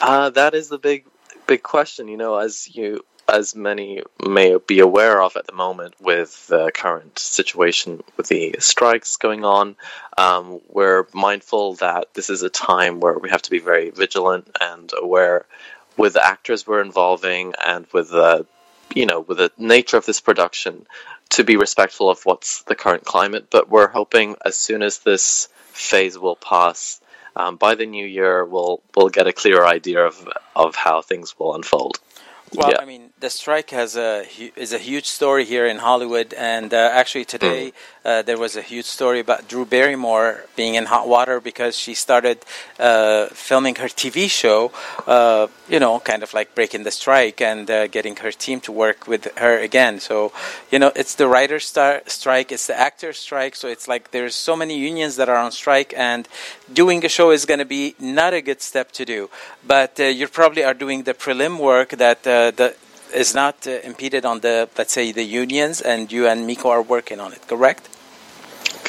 Uh, 0.00 0.30
that 0.30 0.54
is 0.54 0.68
the 0.68 0.78
big, 0.78 1.04
big 1.46 1.62
question. 1.62 2.08
You 2.08 2.16
know, 2.16 2.36
as 2.38 2.74
you 2.74 3.04
as 3.32 3.54
many 3.54 4.02
may 4.26 4.56
be 4.56 4.80
aware 4.80 5.22
of 5.22 5.36
at 5.36 5.46
the 5.46 5.52
moment 5.52 5.94
with 6.00 6.46
the 6.48 6.70
current 6.72 7.18
situation 7.18 8.02
with 8.16 8.28
the 8.28 8.56
strikes 8.58 9.16
going 9.16 9.44
on, 9.44 9.76
um, 10.18 10.60
we're 10.68 11.06
mindful 11.12 11.74
that 11.74 12.12
this 12.14 12.30
is 12.30 12.42
a 12.42 12.50
time 12.50 13.00
where 13.00 13.18
we 13.18 13.30
have 13.30 13.42
to 13.42 13.50
be 13.50 13.58
very 13.58 13.90
vigilant 13.90 14.50
and 14.60 14.92
aware 15.00 15.46
with 15.96 16.14
the 16.14 16.26
actors 16.26 16.66
we're 16.66 16.82
involving 16.82 17.54
and 17.64 17.86
with 17.92 18.10
the 18.10 18.46
you 18.94 19.06
know, 19.06 19.20
with 19.20 19.38
the 19.38 19.52
nature 19.56 19.96
of 19.96 20.04
this 20.06 20.20
production, 20.20 20.86
to 21.30 21.44
be 21.44 21.56
respectful 21.56 22.10
of 22.10 22.20
what's 22.24 22.62
the 22.64 22.74
current 22.74 23.04
climate. 23.04 23.46
But 23.50 23.68
we're 23.68 23.88
hoping 23.88 24.36
as 24.44 24.56
soon 24.56 24.82
as 24.82 24.98
this 24.98 25.48
phase 25.68 26.18
will 26.18 26.36
pass, 26.36 27.00
um, 27.36 27.56
by 27.56 27.74
the 27.76 27.86
new 27.86 28.04
year, 28.04 28.44
we'll 28.44 28.82
we'll 28.96 29.08
get 29.08 29.26
a 29.26 29.32
clearer 29.32 29.66
idea 29.66 30.04
of 30.04 30.28
of 30.56 30.74
how 30.74 31.02
things 31.02 31.38
will 31.38 31.54
unfold. 31.54 31.98
Well, 32.54 32.70
Yeah. 32.70 32.78
I 32.80 32.84
mean, 32.84 33.09
the 33.20 33.28
strike 33.28 33.70
has 33.70 33.96
a 33.96 34.24
is 34.56 34.72
a 34.72 34.78
huge 34.78 35.04
story 35.04 35.44
here 35.44 35.66
in 35.66 35.78
Hollywood, 35.78 36.32
and 36.32 36.72
uh, 36.72 36.88
actually 36.92 37.26
today 37.26 37.72
uh, 38.02 38.22
there 38.22 38.38
was 38.38 38.56
a 38.56 38.62
huge 38.62 38.86
story 38.86 39.20
about 39.20 39.46
Drew 39.46 39.66
Barrymore 39.66 40.44
being 40.56 40.74
in 40.74 40.86
hot 40.86 41.06
water 41.06 41.38
because 41.38 41.76
she 41.76 41.92
started 41.92 42.38
uh, 42.78 43.26
filming 43.26 43.74
her 43.76 43.88
TV 43.88 44.28
show. 44.30 44.72
Uh, 45.06 45.48
you 45.68 45.78
know, 45.78 46.00
kind 46.00 46.22
of 46.22 46.32
like 46.32 46.54
breaking 46.54 46.84
the 46.84 46.90
strike 46.90 47.42
and 47.42 47.70
uh, 47.70 47.86
getting 47.88 48.16
her 48.16 48.32
team 48.32 48.58
to 48.62 48.72
work 48.72 49.06
with 49.06 49.28
her 49.36 49.58
again. 49.58 50.00
So, 50.00 50.32
you 50.70 50.78
know, 50.78 50.90
it's 50.96 51.14
the 51.14 51.28
writer 51.28 51.60
star- 51.60 52.02
strike, 52.06 52.50
it's 52.50 52.66
the 52.66 52.78
actor 52.78 53.12
strike. 53.12 53.54
So 53.54 53.68
it's 53.68 53.86
like 53.86 54.12
there's 54.12 54.34
so 54.34 54.56
many 54.56 54.78
unions 54.78 55.16
that 55.16 55.28
are 55.28 55.36
on 55.36 55.52
strike, 55.52 55.92
and 55.96 56.26
doing 56.72 57.04
a 57.04 57.08
show 57.08 57.30
is 57.32 57.44
going 57.44 57.60
to 57.60 57.66
be 57.66 57.94
not 58.00 58.32
a 58.32 58.40
good 58.40 58.62
step 58.62 58.92
to 58.92 59.04
do. 59.04 59.28
But 59.66 60.00
uh, 60.00 60.04
you 60.04 60.26
probably 60.26 60.64
are 60.64 60.74
doing 60.74 61.02
the 61.02 61.12
prelim 61.12 61.58
work 61.58 61.90
that 61.90 62.26
uh, 62.26 62.50
the 62.52 62.74
is 63.14 63.34
not 63.34 63.66
uh, 63.66 63.70
impeded 63.84 64.24
on 64.24 64.40
the 64.40 64.68
let's 64.76 64.92
say 64.92 65.12
the 65.12 65.22
unions, 65.22 65.80
and 65.80 66.10
you 66.10 66.26
and 66.26 66.46
Miko 66.46 66.68
are 66.70 66.82
working 66.82 67.20
on 67.20 67.32
it. 67.32 67.46
Correct? 67.46 67.88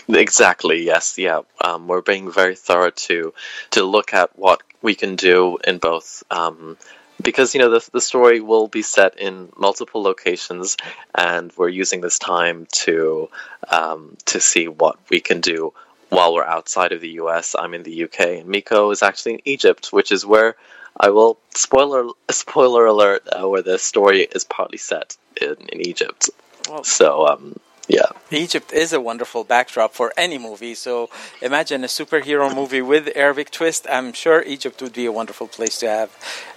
Exactly. 0.07 0.83
Yes. 0.83 1.17
Yeah. 1.17 1.41
Um, 1.63 1.87
we're 1.87 2.01
being 2.01 2.31
very 2.31 2.55
thorough 2.55 2.91
to 2.91 3.33
to 3.71 3.83
look 3.83 4.13
at 4.13 4.37
what 4.37 4.61
we 4.81 4.95
can 4.95 5.15
do 5.15 5.57
in 5.65 5.77
both. 5.77 6.23
Um, 6.31 6.77
because 7.21 7.53
you 7.53 7.61
know 7.61 7.69
the 7.69 7.87
the 7.91 8.01
story 8.01 8.41
will 8.41 8.67
be 8.67 8.81
set 8.81 9.19
in 9.19 9.49
multiple 9.55 10.01
locations, 10.01 10.77
and 11.13 11.51
we're 11.57 11.69
using 11.69 12.01
this 12.01 12.19
time 12.19 12.67
to 12.71 13.29
um, 13.69 14.17
to 14.25 14.39
see 14.39 14.67
what 14.67 14.97
we 15.09 15.19
can 15.19 15.41
do 15.41 15.73
while 16.09 16.33
we're 16.33 16.43
outside 16.43 16.91
of 16.91 17.01
the 17.01 17.09
U.S. 17.23 17.55
I'm 17.57 17.73
in 17.73 17.83
the 17.83 18.03
UK, 18.03 18.19
and 18.41 18.47
Miko 18.47 18.91
is 18.91 19.01
actually 19.01 19.35
in 19.35 19.41
Egypt, 19.45 19.93
which 19.93 20.11
is 20.11 20.25
where 20.25 20.55
I 20.99 21.09
will 21.09 21.37
spoiler 21.55 22.09
spoiler 22.29 22.85
alert 22.85 23.27
uh, 23.31 23.47
where 23.47 23.61
the 23.61 23.79
story 23.79 24.21
is 24.21 24.43
partly 24.43 24.77
set 24.77 25.17
in, 25.41 25.55
in 25.69 25.81
Egypt. 25.81 26.29
Well, 26.69 26.83
So 26.83 27.27
um, 27.27 27.55
yeah. 27.87 28.11
Egypt 28.31 28.71
is 28.71 28.93
a 28.93 29.01
wonderful 29.01 29.43
backdrop 29.43 29.93
for 29.93 30.13
any 30.15 30.37
movie. 30.37 30.75
So 30.75 31.09
imagine 31.41 31.83
a 31.83 31.87
superhero 31.87 32.53
movie 32.53 32.81
with 32.81 33.09
Arabic 33.15 33.51
twist. 33.51 33.85
I'm 33.89 34.13
sure 34.13 34.43
Egypt 34.43 34.81
would 34.81 34.93
be 34.93 35.05
a 35.05 35.11
wonderful 35.11 35.47
place 35.47 35.77
to 35.79 35.89
have 35.89 36.11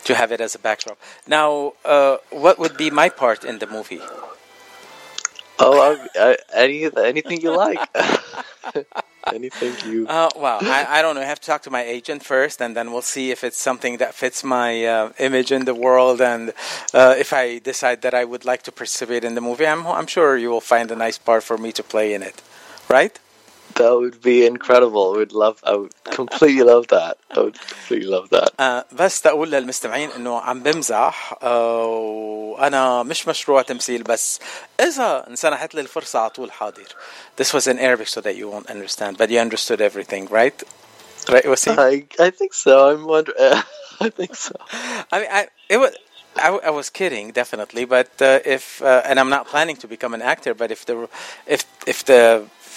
to 0.05 0.14
have 0.14 0.31
it 0.31 0.41
as 0.41 0.55
a 0.55 0.59
backdrop. 0.59 0.99
Now, 1.26 1.73
uh, 1.85 2.19
what 2.31 2.59
would 2.59 2.76
be 2.76 2.91
my 2.91 3.09
part 3.09 3.45
in 3.45 3.59
the 3.59 3.67
movie? 3.67 4.03
Oh, 5.59 5.81
I, 5.81 6.09
I, 6.21 6.37
any 6.55 6.91
anything 6.97 7.41
you 7.41 7.57
like. 7.57 7.81
anything 9.33 9.75
you. 9.90 10.07
Uh, 10.14 10.28
well, 10.37 10.59
I, 10.62 10.99
I 10.99 11.02
don't 11.02 11.14
know. 11.14 11.23
I 11.23 11.25
have 11.25 11.40
to 11.40 11.47
talk 11.47 11.62
to 11.62 11.71
my 11.71 11.83
agent 11.83 12.23
first, 12.25 12.61
and 12.61 12.76
then 12.76 12.93
we'll 12.93 13.02
see 13.02 13.31
if 13.31 13.43
it's 13.43 13.61
something 13.61 13.97
that 13.99 14.14
fits 14.14 14.45
my 14.45 14.85
uh, 14.85 15.12
image 15.19 15.50
in 15.50 15.64
the 15.64 15.75
world, 15.75 16.21
and 16.21 16.52
uh, 16.93 17.14
if 17.19 17.33
I 17.33 17.59
decide 17.59 18.02
that 18.02 18.14
I 18.14 18.25
would 18.25 18.45
like 18.45 18.62
to 18.64 18.73
participate 18.73 19.25
in 19.25 19.35
the 19.35 19.40
movie. 19.40 19.66
I'm, 19.66 19.87
I'm 19.87 20.07
sure 20.07 20.37
you 20.37 20.50
will 20.50 20.61
find 20.61 20.90
a 20.90 20.97
nice 20.97 21.19
part 21.19 21.43
for 21.43 21.59
me 21.59 21.73
to 21.73 21.83
play 21.83 22.14
in 22.14 22.23
it, 22.23 22.43
right? 22.88 23.19
That 23.75 23.93
would 24.01 24.22
be 24.22 24.46
incredible. 24.46 25.13
I 25.13 25.17
would 25.17 25.34
love. 25.43 25.58
I 25.63 25.74
would 25.79 25.93
completely 26.03 26.63
love 26.63 26.86
that. 26.88 27.13
I 27.38 27.39
would 27.39 27.58
completely 27.60 28.10
love 28.15 28.29
that. 28.29 28.50
آه، 28.60 28.86
بس 28.91 29.22
تقول 29.22 29.51
للمستمعين 29.51 30.12
انه 30.12 30.39
عم 30.39 30.63
بمزح 30.63 31.34
آه، 31.43 31.86
وانا 31.86 33.03
مش 33.03 33.27
مشروع 33.27 33.62
تمثيل 33.62 34.03
بس 34.03 34.39
اذا 34.79 35.25
انسنحت 35.29 35.75
لي 35.75 35.81
الفرصه 35.81 36.19
على 36.19 36.29
طول 36.29 36.51
حاضر 36.51 36.88
This 37.41 37.53
was 37.53 37.67
in 37.67 37.79
Arabic 37.79 38.08
so 38.08 38.22
that 38.22 38.36
you 38.36 38.48
won't 38.50 38.69
understand 38.69 39.17
but 39.17 39.29
you 39.29 39.39
understood 39.39 39.81
everything 39.81 40.27
right 40.31 40.63
right 41.29 41.46
Wasim? 41.46 41.77
I 41.91 41.93
I 42.27 42.29
think 42.39 42.53
so. 42.65 42.74
I'm 42.89 43.03
wondering. 43.13 43.38
I 44.05 44.10
think 44.19 44.34
so. 44.48 44.55
I 45.13 45.15
mean 45.22 45.31
I 45.39 45.41
it 45.74 45.77
was 45.84 45.91
I, 46.48 46.50
I 46.69 46.72
was 46.79 46.88
kidding 47.00 47.25
definitely 47.41 47.84
but 47.96 48.10
uh, 48.22 48.55
if 48.55 48.63
uh, 48.81 49.08
and 49.10 49.15
I'm 49.22 49.31
not 49.38 49.43
planning 49.53 49.77
to 49.84 49.88
become 49.96 50.13
an 50.17 50.24
actor 50.34 50.53
but 50.62 50.69
if 50.75 50.81
the 50.89 50.96
if 51.55 51.62
if 51.93 52.00
the 52.12 52.22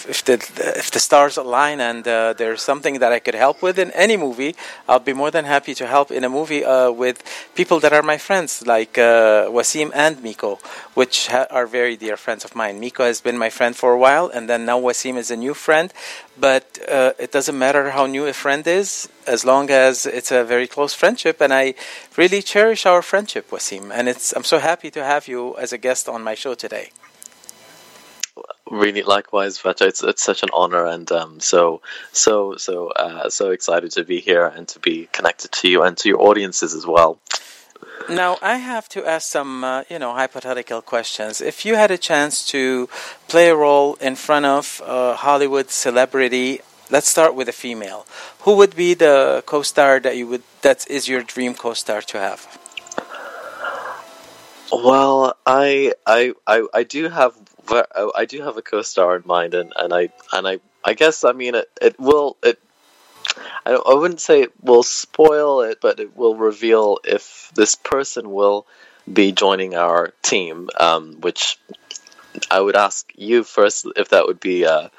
if 0.05 0.23
the 0.23 0.33
if 0.77 0.91
the 0.91 0.99
stars 0.99 1.37
align 1.37 1.79
and 1.79 2.07
uh, 2.07 2.33
there's 2.33 2.61
something 2.61 2.99
that 2.99 3.11
I 3.11 3.19
could 3.19 3.35
help 3.35 3.61
with 3.61 3.79
in 3.79 3.91
any 3.91 4.17
movie, 4.17 4.55
I'll 4.87 4.99
be 4.99 5.13
more 5.13 5.31
than 5.31 5.45
happy 5.45 5.73
to 5.75 5.87
help 5.87 6.11
in 6.11 6.23
a 6.23 6.29
movie 6.29 6.63
uh, 6.63 6.91
with 6.91 7.23
people 7.55 7.79
that 7.79 7.93
are 7.93 8.03
my 8.03 8.17
friends, 8.17 8.65
like 8.65 8.97
uh, 8.97 9.47
Waseem 9.49 9.91
and 9.93 10.21
Miko, 10.21 10.59
which 10.93 11.27
ha- 11.27 11.47
are 11.49 11.65
very 11.65 11.95
dear 11.95 12.17
friends 12.17 12.45
of 12.45 12.55
mine. 12.55 12.79
Miko 12.79 13.03
has 13.03 13.21
been 13.21 13.37
my 13.37 13.49
friend 13.49 13.75
for 13.75 13.93
a 13.93 13.97
while, 13.97 14.27
and 14.27 14.47
then 14.49 14.65
now 14.65 14.79
Waseem 14.79 15.17
is 15.17 15.31
a 15.31 15.37
new 15.37 15.53
friend. 15.53 15.93
But 16.39 16.77
uh, 16.87 17.13
it 17.17 17.31
doesn't 17.31 17.57
matter 17.57 17.89
how 17.91 18.05
new 18.05 18.27
a 18.27 18.33
friend 18.33 18.65
is, 18.67 19.09
as 19.25 19.43
long 19.43 19.71
as 19.71 20.05
it's 20.05 20.31
a 20.31 20.43
very 20.43 20.67
close 20.67 20.93
friendship, 20.93 21.41
and 21.41 21.51
I 21.53 21.73
really 22.15 22.41
cherish 22.41 22.85
our 22.85 23.01
friendship, 23.01 23.49
Waseem. 23.49 23.91
And 23.91 24.07
it's 24.07 24.33
I'm 24.33 24.43
so 24.43 24.59
happy 24.59 24.91
to 24.91 25.03
have 25.03 25.27
you 25.27 25.57
as 25.57 25.73
a 25.73 25.77
guest 25.77 26.07
on 26.07 26.23
my 26.23 26.35
show 26.35 26.53
today. 26.53 26.91
Really, 28.69 29.03
likewise, 29.03 29.57
Vacha. 29.59 29.87
It's 29.87 30.03
it's 30.03 30.23
such 30.23 30.43
an 30.43 30.49
honor, 30.51 30.85
and 30.85 31.09
um, 31.11 31.39
so 31.39 31.81
so 32.11 32.57
so 32.57 32.89
uh, 32.89 33.29
so 33.29 33.51
excited 33.51 33.91
to 33.91 34.03
be 34.03 34.19
here 34.19 34.45
and 34.45 34.67
to 34.69 34.79
be 34.79 35.07
connected 35.11 35.51
to 35.53 35.69
you 35.69 35.83
and 35.83 35.95
to 35.97 36.09
your 36.09 36.21
audiences 36.21 36.73
as 36.73 36.85
well. 36.85 37.19
Now, 38.09 38.37
I 38.41 38.57
have 38.57 38.87
to 38.89 39.05
ask 39.05 39.29
some, 39.29 39.63
uh, 39.63 39.83
you 39.89 39.99
know, 39.99 40.13
hypothetical 40.13 40.81
questions. 40.81 41.41
If 41.41 41.65
you 41.65 41.75
had 41.75 41.91
a 41.91 41.97
chance 41.97 42.45
to 42.47 42.87
play 43.27 43.49
a 43.49 43.55
role 43.55 43.95
in 43.95 44.15
front 44.15 44.45
of 44.45 44.81
a 44.85 45.15
Hollywood 45.15 45.69
celebrity, 45.69 46.61
let's 46.89 47.07
start 47.07 47.35
with 47.35 47.49
a 47.49 47.51
female. 47.51 48.05
Who 48.41 48.55
would 48.55 48.75
be 48.75 48.93
the 48.93 49.43
co-star 49.45 49.99
that 49.99 50.15
you 50.15 50.27
would 50.27 50.43
that 50.61 50.89
is 50.89 51.07
your 51.07 51.21
dream 51.21 51.53
co-star 51.53 52.01
to 52.01 52.19
have? 52.19 52.47
Well, 54.71 55.35
I 55.45 55.93
I 56.05 56.33
I, 56.45 56.67
I 56.73 56.83
do 56.83 57.09
have 57.09 57.33
ver- 57.67 58.11
I 58.15 58.25
do 58.25 58.41
have 58.41 58.57
a 58.57 58.61
co-star 58.61 59.15
in 59.15 59.23
mind, 59.25 59.53
and, 59.53 59.73
and 59.75 59.93
I 59.93 60.09
and 60.33 60.47
I 60.47 60.59
I 60.83 60.93
guess 60.93 61.23
I 61.23 61.31
mean 61.33 61.55
it 61.55 61.69
it 61.81 61.99
will 61.99 62.37
it. 62.43 62.59
I, 63.65 63.71
don't, 63.71 63.87
I 63.87 63.93
wouldn't 63.93 64.21
say 64.21 64.41
it 64.41 64.53
will 64.63 64.83
spoil 64.83 65.61
it, 65.61 65.79
but 65.81 65.99
it 65.99 66.15
will 66.15 66.35
reveal 66.35 66.99
if 67.03 67.51
this 67.53 67.75
person 67.75 68.31
will 68.31 68.65
be 69.11 69.31
joining 69.31 69.75
our 69.75 70.13
team. 70.21 70.69
Um, 70.79 71.17
which 71.21 71.59
I 72.49 72.59
would 72.59 72.75
ask 72.75 73.11
you 73.15 73.43
first 73.43 73.85
if 73.95 74.09
that 74.09 74.25
would 74.25 74.39
be 74.39 74.65
uh, 74.65 74.89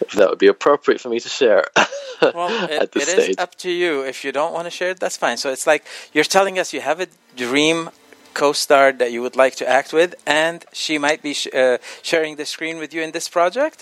if 0.00 0.12
that 0.12 0.28
would 0.30 0.38
be 0.38 0.48
appropriate 0.48 1.00
for 1.00 1.08
me 1.08 1.20
to 1.20 1.28
share 1.28 1.66
Well, 2.34 2.64
it, 2.64 2.82
at 2.82 2.92
this 2.92 3.08
it 3.08 3.18
is 3.18 3.24
stage. 3.24 3.38
up 3.38 3.54
to 3.56 3.70
you. 3.70 4.02
If 4.02 4.24
you 4.24 4.32
don't 4.32 4.52
want 4.52 4.66
to 4.66 4.70
share 4.70 4.90
it, 4.90 5.00
that's 5.00 5.16
fine. 5.16 5.36
So 5.36 5.50
it's 5.50 5.66
like 5.66 5.84
you're 6.12 6.24
telling 6.24 6.58
us 6.58 6.72
you 6.72 6.80
have 6.80 7.00
a 7.00 7.06
dream 7.36 7.90
co-star 8.42 8.92
that 9.00 9.10
you 9.14 9.20
would 9.24 9.36
like 9.44 9.54
to 9.56 9.66
act 9.78 9.90
with, 9.92 10.14
and 10.26 10.64
she 10.72 10.94
might 11.06 11.20
be 11.28 11.34
sh- 11.34 11.54
uh, 11.62 11.78
sharing 12.02 12.36
the 12.36 12.46
screen 12.54 12.76
with 12.78 12.90
you 12.94 13.02
in 13.06 13.10
this 13.18 13.28
project. 13.28 13.78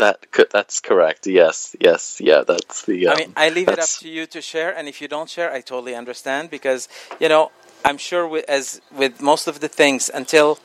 That 0.00 0.16
that's 0.56 0.80
correct. 0.80 1.26
Yes, 1.26 1.74
yes, 1.88 2.20
yeah. 2.20 2.42
That's 2.50 2.84
the. 2.88 3.06
Um, 3.06 3.12
I 3.14 3.16
mean, 3.20 3.32
I 3.44 3.48
leave 3.48 3.70
it 3.76 3.78
up 3.78 3.92
to 4.02 4.08
you 4.16 4.26
to 4.34 4.40
share, 4.42 4.70
and 4.76 4.84
if 4.92 5.00
you 5.00 5.08
don't 5.08 5.30
share, 5.36 5.50
I 5.58 5.60
totally 5.62 5.94
understand 6.02 6.50
because 6.50 6.88
you 7.22 7.28
know 7.32 7.44
I'm 7.86 7.98
sure 8.08 8.24
with, 8.32 8.44
as 8.48 8.82
with 9.00 9.14
most 9.22 9.48
of 9.48 9.60
the 9.60 9.68
things 9.80 10.10
until 10.20 10.58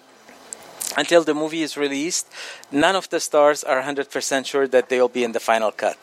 until 0.98 1.24
the 1.24 1.34
movie 1.34 1.64
is 1.68 1.78
released, 1.78 2.26
none 2.72 2.96
of 2.96 3.10
the 3.10 3.20
stars 3.20 3.64
are 3.64 3.82
100% 3.82 4.46
sure 4.46 4.68
that 4.68 4.90
they'll 4.90 5.16
be 5.20 5.24
in 5.24 5.32
the 5.32 5.40
final 5.40 5.72
cut. 5.72 6.00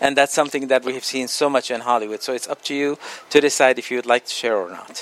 And 0.00 0.16
that's 0.16 0.34
something 0.34 0.68
that 0.68 0.84
we 0.84 0.92
have 0.94 1.04
seen 1.04 1.28
so 1.28 1.48
much 1.48 1.70
in 1.70 1.80
Hollywood. 1.80 2.22
So 2.22 2.32
it's 2.34 2.48
up 2.48 2.60
to 2.68 2.74
you 2.74 2.98
to 3.30 3.40
decide 3.40 3.78
if 3.78 3.90
you 3.90 3.96
would 3.96 4.12
like 4.14 4.26
to 4.26 4.34
share 4.34 4.56
or 4.56 4.68
not. 4.68 4.94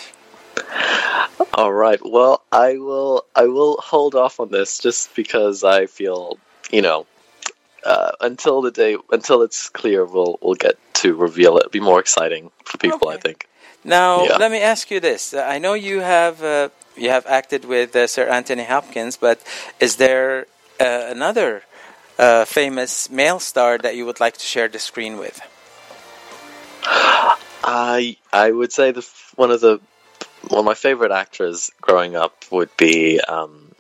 All 1.54 1.73
right. 1.73 2.00
Well, 2.04 2.42
I 2.50 2.78
will. 2.78 3.25
I 3.34 3.46
will 3.46 3.76
hold 3.80 4.14
off 4.14 4.40
on 4.40 4.50
this 4.50 4.78
just 4.78 5.14
because 5.14 5.62
I 5.62 5.87
feel, 5.87 6.38
you 6.70 6.82
know, 6.82 7.06
uh, 7.84 8.12
until 8.20 8.62
the 8.62 8.70
day 8.70 8.96
until 9.11 9.42
it's 9.42 9.68
clear, 9.68 10.04
we'll 10.04 10.38
we'll 10.42 10.54
get 10.54 10.78
to 10.94 11.14
reveal 11.14 11.56
it. 11.56 11.61
It'll 11.61 11.70
be 11.70 11.80
more 11.80 12.00
exciting 12.00 12.50
for 12.64 12.78
people, 12.78 13.08
I 13.08 13.18
think. 13.18 13.46
Now, 13.84 14.25
Yeah. 14.25 14.37
let 14.38 14.50
me 14.50 14.61
ask 14.61 14.90
you 14.90 15.00
this: 15.00 15.34
I 15.34 15.58
know 15.58 15.75
you 15.75 16.00
have 16.00 16.42
uh, 16.42 16.70
you 16.96 17.11
have 17.11 17.26
acted 17.26 17.64
with 17.64 17.94
uh, 17.94 18.06
Sir 18.06 18.26
Anthony 18.28 18.64
Hopkins, 18.64 19.16
but 19.16 19.40
is 19.78 19.96
there 19.96 20.46
uh, 20.80 21.06
another 21.11 21.62
uh, 22.18 22.44
famous 22.44 23.11
male 23.11 23.38
star 23.38 23.78
that 23.78 23.94
you 23.96 24.06
would 24.06 24.20
like 24.20 24.37
to 24.38 24.46
share 24.46 24.68
the 24.68 24.78
screen 24.78 25.18
with? 25.18 25.40
I 27.64 28.16
I 28.32 28.50
would 28.50 28.73
say 28.73 28.92
the 28.92 29.06
one 29.37 29.50
of 29.50 29.61
the 29.61 29.80
of 30.50 30.64
my 30.64 30.74
favorite 30.74 31.12
actors 31.12 31.70
growing 31.80 32.16
up 32.16 32.44
would 32.50 32.74
be 32.76 33.20
um, 33.20 33.72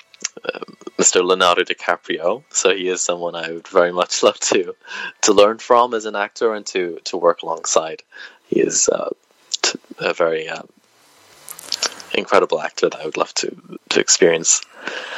uh, 0.44 0.60
Mr. 0.98 1.24
Leonardo 1.24 1.62
DiCaprio. 1.62 2.42
So 2.50 2.74
he 2.74 2.88
is 2.88 3.02
someone 3.02 3.34
I 3.34 3.50
would 3.50 3.68
very 3.68 3.92
much 3.92 4.22
love 4.26 4.38
to 4.40 4.74
to 5.22 5.32
learn 5.32 5.58
from 5.58 5.94
as 5.94 6.04
an 6.06 6.16
actor 6.16 6.54
and 6.54 6.66
to 6.66 6.98
to 7.04 7.16
work 7.16 7.42
alongside. 7.42 8.02
He 8.48 8.60
is 8.60 8.88
uh, 8.88 9.10
t- 9.62 9.78
a 9.98 10.12
very 10.12 10.48
um, 10.48 10.68
incredible 12.14 12.60
actor 12.60 12.88
that 12.88 13.00
I 13.00 13.04
would 13.04 13.16
love 13.16 13.34
to 13.34 13.78
to 13.90 14.00
experience. 14.00 14.60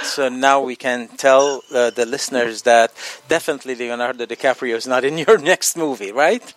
So 0.02 0.28
now 0.28 0.60
we 0.60 0.76
can 0.76 1.08
tell 1.08 1.62
uh, 1.74 1.90
the 1.90 2.06
listeners 2.06 2.62
that 2.62 2.92
definitely 3.28 3.74
Leonardo 3.74 4.26
DiCaprio 4.26 4.76
is 4.76 4.86
not 4.86 5.04
in 5.04 5.18
your 5.18 5.38
next 5.52 5.76
movie, 5.76 6.12
right? 6.12 6.54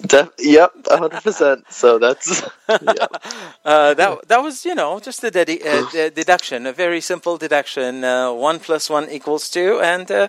Def- 0.00 0.32
yep, 0.38 0.72
hundred 0.88 1.22
percent. 1.22 1.64
So 1.70 1.98
that's 1.98 2.42
yeah. 2.80 3.06
uh, 3.64 3.94
that 3.94 4.28
that 4.28 4.42
was 4.42 4.64
you 4.64 4.74
know 4.74 5.00
just 5.00 5.22
a 5.24 5.28
uh, 5.28 6.10
deduction, 6.10 6.66
a 6.66 6.72
very 6.72 7.00
simple 7.00 7.36
deduction. 7.38 8.04
Uh, 8.04 8.32
one 8.32 8.58
plus 8.58 8.88
one 8.90 9.08
equals 9.10 9.48
two, 9.50 9.80
and 9.80 10.10
uh, 10.10 10.28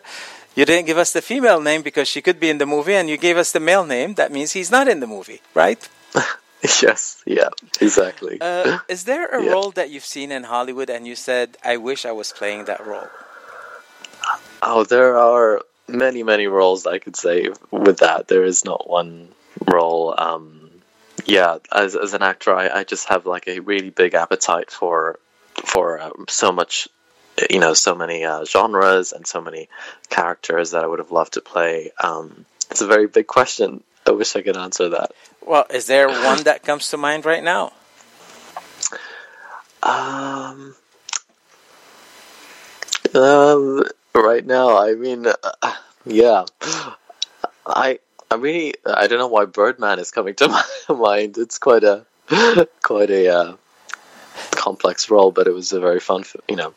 you 0.56 0.66
didn't 0.66 0.86
give 0.86 0.98
us 0.98 1.12
the 1.14 1.22
female 1.22 1.62
name 1.62 1.82
because 1.82 2.08
she 2.08 2.22
could 2.22 2.40
be 2.40 2.50
in 2.50 2.58
the 2.58 2.66
movie, 2.66 2.96
and 2.96 3.10
you 3.10 3.18
gave 3.18 3.38
us 3.38 3.52
the 3.52 3.60
male 3.60 3.86
name. 3.86 4.16
That 4.16 4.32
means 4.32 4.54
he's 4.54 4.72
not 4.72 4.88
in 4.88 5.00
the 5.00 5.08
movie, 5.08 5.42
right? 5.54 5.88
yes. 6.82 7.22
Yeah. 7.26 7.50
Exactly. 7.82 8.40
Uh, 8.42 8.80
is 8.88 9.04
there 9.06 9.28
a 9.28 9.42
Yeah. 9.42 9.52
role 9.52 9.72
that 9.72 9.90
you've 9.90 10.06
seen 10.06 10.32
in 10.32 10.44
Hollywood 10.44 10.90
and 10.90 11.06
you 11.08 11.16
said, 11.16 11.58
"I 11.64 11.78
wish 11.78 12.06
I 12.06 12.12
was 12.12 12.32
playing 12.32 12.66
that 12.66 12.86
role"? 12.86 13.10
Oh, 14.62 14.84
there 14.84 15.18
are 15.18 15.62
many, 15.88 16.24
many 16.24 16.48
roles 16.48 16.86
I 16.86 17.00
could 17.00 17.16
say 17.16 17.50
with 17.72 18.00
that. 18.00 18.28
There 18.28 18.44
is 18.44 18.66
not 18.66 18.90
one 18.90 19.30
role. 19.66 20.14
Um, 20.18 20.70
yeah, 21.26 21.58
as 21.72 21.96
as 21.96 22.14
an 22.14 22.22
actor, 22.22 22.54
I, 22.56 22.70
I 22.70 22.84
just 22.84 23.08
have 23.10 23.26
like 23.26 23.48
a 23.48 23.60
really 23.60 23.90
big 23.90 24.14
appetite 24.14 24.72
for 24.72 25.20
for 25.66 26.00
um, 26.00 26.26
so 26.30 26.52
much, 26.52 26.88
you 27.50 27.60
know, 27.60 27.74
so 27.74 27.96
many 27.96 28.24
uh, 28.24 28.46
genres 28.46 29.12
and 29.12 29.26
so 29.26 29.42
many 29.42 29.70
characters 30.10 30.72
that 30.72 30.84
I 30.84 30.88
would 30.88 31.00
have 31.00 31.12
loved 31.12 31.34
to 31.34 31.42
play. 31.42 31.92
Um, 32.02 32.46
it's 32.70 32.82
a 32.82 32.88
very 32.88 33.08
big 33.08 33.28
question. 33.28 33.84
I 34.06 34.12
wish 34.12 34.36
I 34.36 34.42
could 34.42 34.58
answer 34.58 34.90
that. 34.90 35.12
Well, 35.46 35.66
is 35.70 35.88
there 35.88 36.08
one 36.08 36.44
that 36.44 36.64
comes 36.64 36.90
to 36.90 36.98
mind 36.98 37.26
right 37.26 37.44
now? 37.44 37.74
Um, 39.84 40.76
um, 43.14 43.84
right 44.22 44.46
now, 44.46 44.78
I 44.78 44.94
mean, 44.96 45.28
uh, 45.28 45.74
yeah, 46.06 46.46
I, 47.66 48.00
I 48.32 48.36
really, 48.36 48.76
I 48.86 49.08
don't 49.08 49.20
know 49.20 49.28
why 49.28 49.46
Birdman 49.46 50.00
is 50.00 50.12
coming 50.12 50.36
to 50.36 50.48
my 50.90 50.96
mind. 50.96 51.38
It's 51.38 51.58
quite 51.58 51.84
a, 51.84 52.06
quite 52.84 53.10
a 53.10 53.28
uh, 53.30 53.56
complex 54.52 55.10
role, 55.10 55.32
but 55.32 55.48
it 55.48 55.54
was 55.54 55.72
a 55.72 55.80
very 55.80 56.00
fun, 56.00 56.24
you 56.48 56.56
know, 56.56 56.74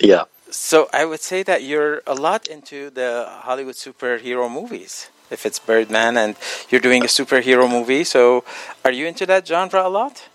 yeah. 0.00 0.24
So 0.50 0.88
I 0.92 1.04
would 1.04 1.20
say 1.20 1.42
that 1.44 1.62
you're 1.62 2.02
a 2.06 2.14
lot 2.14 2.48
into 2.48 2.90
the 2.90 3.26
Hollywood 3.28 3.76
superhero 3.76 4.50
movies. 4.50 5.08
If 5.30 5.46
it's 5.46 5.60
Birdman 5.60 6.16
and 6.16 6.34
you're 6.70 6.80
doing 6.80 7.04
a 7.04 7.06
superhero 7.06 7.70
movie, 7.70 8.02
so 8.02 8.42
are 8.84 8.90
you 8.90 9.06
into 9.06 9.26
that 9.26 9.46
genre 9.46 9.86
a 9.86 9.88
lot? 9.88 10.28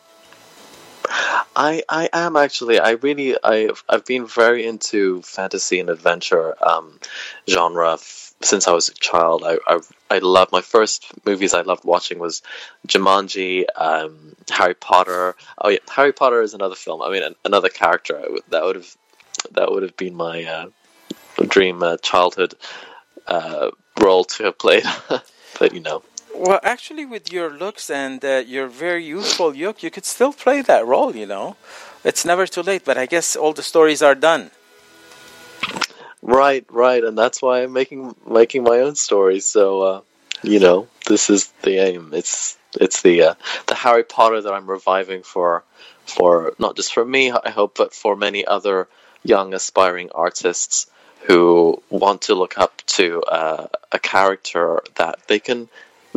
I 1.10 1.84
I 1.90 2.10
am 2.14 2.36
actually. 2.36 2.80
I 2.80 2.92
really 2.92 3.36
I've 3.44 3.84
I've 3.90 4.06
been 4.06 4.26
very 4.26 4.66
into 4.66 5.22
fantasy 5.22 5.80
and 5.80 5.90
adventure 5.90 6.56
um, 6.66 7.00
genre 7.50 7.94
f- 7.94 8.34
since 8.42 8.68
I 8.68 8.72
was 8.74 8.90
a 8.90 8.94
child. 8.94 9.44
I 9.46 9.58
I 9.68 9.80
I 10.10 10.18
love 10.20 10.52
my 10.52 10.62
first 10.62 11.06
movies 11.26 11.54
I 11.54 11.62
loved 11.62 11.84
watching 11.84 12.20
was 12.20 12.42
Jumanji, 12.88 13.66
um, 13.76 14.36
Harry 14.50 14.76
Potter. 14.76 15.36
Oh 15.58 15.70
yeah, 15.70 15.80
Harry 15.90 16.14
Potter 16.14 16.42
is 16.42 16.54
another 16.54 16.76
film. 16.76 17.02
I 17.02 17.10
mean, 17.12 17.24
an, 17.24 17.36
another 17.46 17.70
character 17.70 18.24
that 18.50 18.64
would 18.64 18.76
have 18.76 18.98
that 19.52 19.72
would 19.72 19.84
have 19.84 19.98
been 19.98 20.16
my 20.16 20.44
uh, 20.44 20.66
dream 21.48 21.84
uh, 21.84 21.98
childhood 21.98 22.56
uh, 23.28 23.72
role 24.00 24.24
to 24.26 24.44
have 24.46 24.58
played. 24.58 24.84
but 25.60 25.74
you 25.74 25.80
know, 25.82 26.04
Well, 26.46 26.60
actually, 26.62 27.06
with 27.06 27.34
your 27.34 27.50
looks 27.50 27.90
and 27.90 28.24
uh, 28.24 28.44
your 28.46 28.68
very 28.68 29.04
youthful 29.04 29.52
look, 29.52 29.82
you 29.82 29.90
could 29.90 30.06
still 30.06 30.32
play 30.32 30.62
that 30.62 30.86
role. 30.86 31.16
You 31.16 31.26
know, 31.26 31.56
it's 32.04 32.24
never 32.24 32.46
too 32.46 32.62
late. 32.62 32.86
But 32.86 33.00
I 33.00 33.08
guess 33.08 33.36
all 33.36 33.52
the 33.52 33.64
stories 33.64 34.04
are 34.04 34.14
done. 34.14 34.52
Right, 36.22 36.64
right, 36.70 37.04
and 37.04 37.18
that's 37.18 37.42
why 37.42 37.64
I'm 37.64 37.74
making 37.74 38.16
making 38.30 38.62
my 38.62 38.82
own 38.82 38.94
story. 38.94 39.40
So, 39.40 39.82
uh, 39.82 40.02
you 40.44 40.60
know, 40.60 40.88
this 41.08 41.32
is 41.32 41.52
the 41.64 41.80
aim. 41.80 42.12
It's 42.14 42.60
it's 42.80 43.02
the 43.02 43.24
uh, 43.24 43.34
the 43.66 43.74
Harry 43.74 44.04
Potter 44.04 44.40
that 44.40 44.54
I'm 44.54 44.70
reviving 44.70 45.24
for 45.24 45.64
for 46.06 46.54
not 46.60 46.76
just 46.76 46.94
for 46.94 47.04
me, 47.04 47.32
I 47.32 47.50
hope, 47.50 47.74
but 47.76 47.92
for 47.92 48.16
many 48.16 48.46
other 48.46 48.88
young 49.24 49.56
aspiring 49.56 50.12
artists 50.14 50.86
who 51.26 51.82
want 51.90 52.22
to 52.22 52.36
look 52.36 52.60
up 52.60 52.84
to 52.98 53.24
uh, 53.24 53.66
a 53.92 53.98
character 53.98 54.84
that 54.94 55.28
they 55.28 55.40
can 55.40 55.70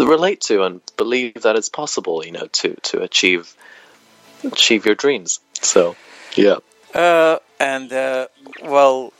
relate 0.07 0.41
to 0.43 0.63
and 0.63 0.81
believe 0.97 1.43
that 1.43 1.57
it's 1.57 1.69
possible. 1.69 2.25
You 2.25 2.33
know, 2.33 2.47
to 2.47 2.75
to 2.75 3.03
achieve 3.03 3.55
achieve 4.45 4.87
your 4.87 4.95
dreams. 4.95 5.41
So, 5.61 5.97
yeah. 6.37 6.59
Uh, 6.95 7.39
and 7.61 7.93
uh, 7.93 8.29
well, 8.63 9.13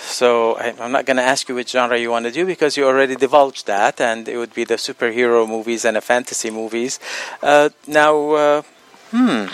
so 0.00 0.58
I'm 0.58 0.92
not 0.92 1.06
going 1.06 1.16
to 1.16 1.22
ask 1.22 1.48
you 1.48 1.54
which 1.54 1.70
genre 1.70 1.98
you 1.98 2.10
want 2.10 2.26
to 2.26 2.32
do 2.32 2.44
because 2.44 2.76
you 2.76 2.84
already 2.84 3.16
divulged 3.16 3.66
that, 3.66 4.00
and 4.00 4.28
it 4.28 4.36
would 4.36 4.54
be 4.54 4.64
the 4.64 4.74
superhero 4.74 5.48
movies 5.48 5.84
and 5.84 5.96
the 5.96 6.00
fantasy 6.00 6.50
movies. 6.50 6.98
Uh, 7.42 7.70
now, 7.86 8.30
uh, 8.30 8.62
hmm, 9.10 9.46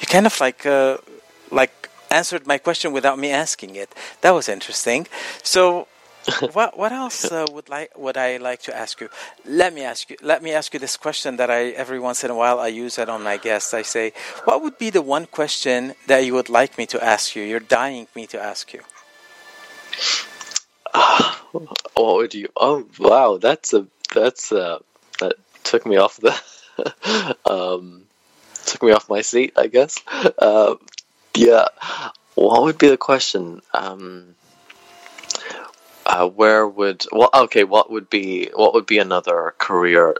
you 0.00 0.06
kind 0.06 0.26
of 0.26 0.40
like 0.40 0.64
uh, 0.64 0.98
like 1.50 1.90
answered 2.10 2.46
my 2.46 2.58
question 2.58 2.92
without 2.92 3.18
me 3.18 3.30
asking 3.30 3.74
it. 3.76 3.94
That 4.20 4.30
was 4.30 4.48
interesting. 4.48 5.06
So. 5.42 5.88
What 6.52 6.78
what 6.78 6.92
else 6.92 7.30
uh, 7.30 7.46
would 7.52 7.68
like 7.68 7.96
would 7.96 8.16
I 8.16 8.38
like 8.38 8.62
to 8.62 8.76
ask 8.76 9.00
you? 9.00 9.08
Let 9.44 9.74
me 9.74 9.82
ask 9.82 10.10
you. 10.10 10.16
Let 10.22 10.42
me 10.42 10.52
ask 10.52 10.72
you 10.72 10.80
this 10.80 10.96
question 10.96 11.36
that 11.36 11.50
I 11.50 11.70
every 11.70 12.00
once 12.00 12.24
in 12.24 12.30
a 12.30 12.34
while 12.34 12.58
I 12.58 12.68
use 12.68 12.98
it 12.98 13.08
on 13.08 13.22
my 13.22 13.36
guests. 13.36 13.74
I 13.74 13.82
say, 13.82 14.12
what 14.44 14.62
would 14.62 14.78
be 14.78 14.90
the 14.90 15.02
one 15.02 15.26
question 15.26 15.94
that 16.06 16.24
you 16.24 16.34
would 16.34 16.48
like 16.48 16.78
me 16.78 16.86
to 16.86 17.02
ask 17.02 17.36
you? 17.36 17.42
You're 17.42 17.60
dying 17.60 18.06
me 18.14 18.26
to 18.28 18.40
ask 18.40 18.72
you. 18.72 18.80
What 21.94 22.16
would 22.16 22.34
you? 22.34 22.48
Oh 22.56 22.86
wow, 22.98 23.38
that's 23.38 23.72
a 23.72 23.86
that's 24.12 24.50
a 24.50 24.80
that 25.20 25.34
took 25.62 25.86
me 25.86 25.96
off 25.96 26.16
the 26.16 26.34
um 27.46 28.04
took 28.66 28.82
me 28.82 28.92
off 28.92 29.08
my 29.08 29.20
seat, 29.20 29.52
I 29.56 29.68
guess. 29.68 30.00
Uh, 30.38 30.74
yeah, 31.36 31.68
what 32.34 32.62
would 32.62 32.78
be 32.78 32.88
the 32.88 32.96
question? 32.96 33.62
Um, 33.72 34.34
uh, 36.14 36.28
where 36.28 36.66
would 36.68 37.04
well 37.10 37.30
okay? 37.34 37.64
What 37.64 37.90
would 37.90 38.08
be 38.08 38.50
what 38.54 38.74
would 38.74 38.86
be 38.86 38.98
another 38.98 39.54
career 39.58 40.16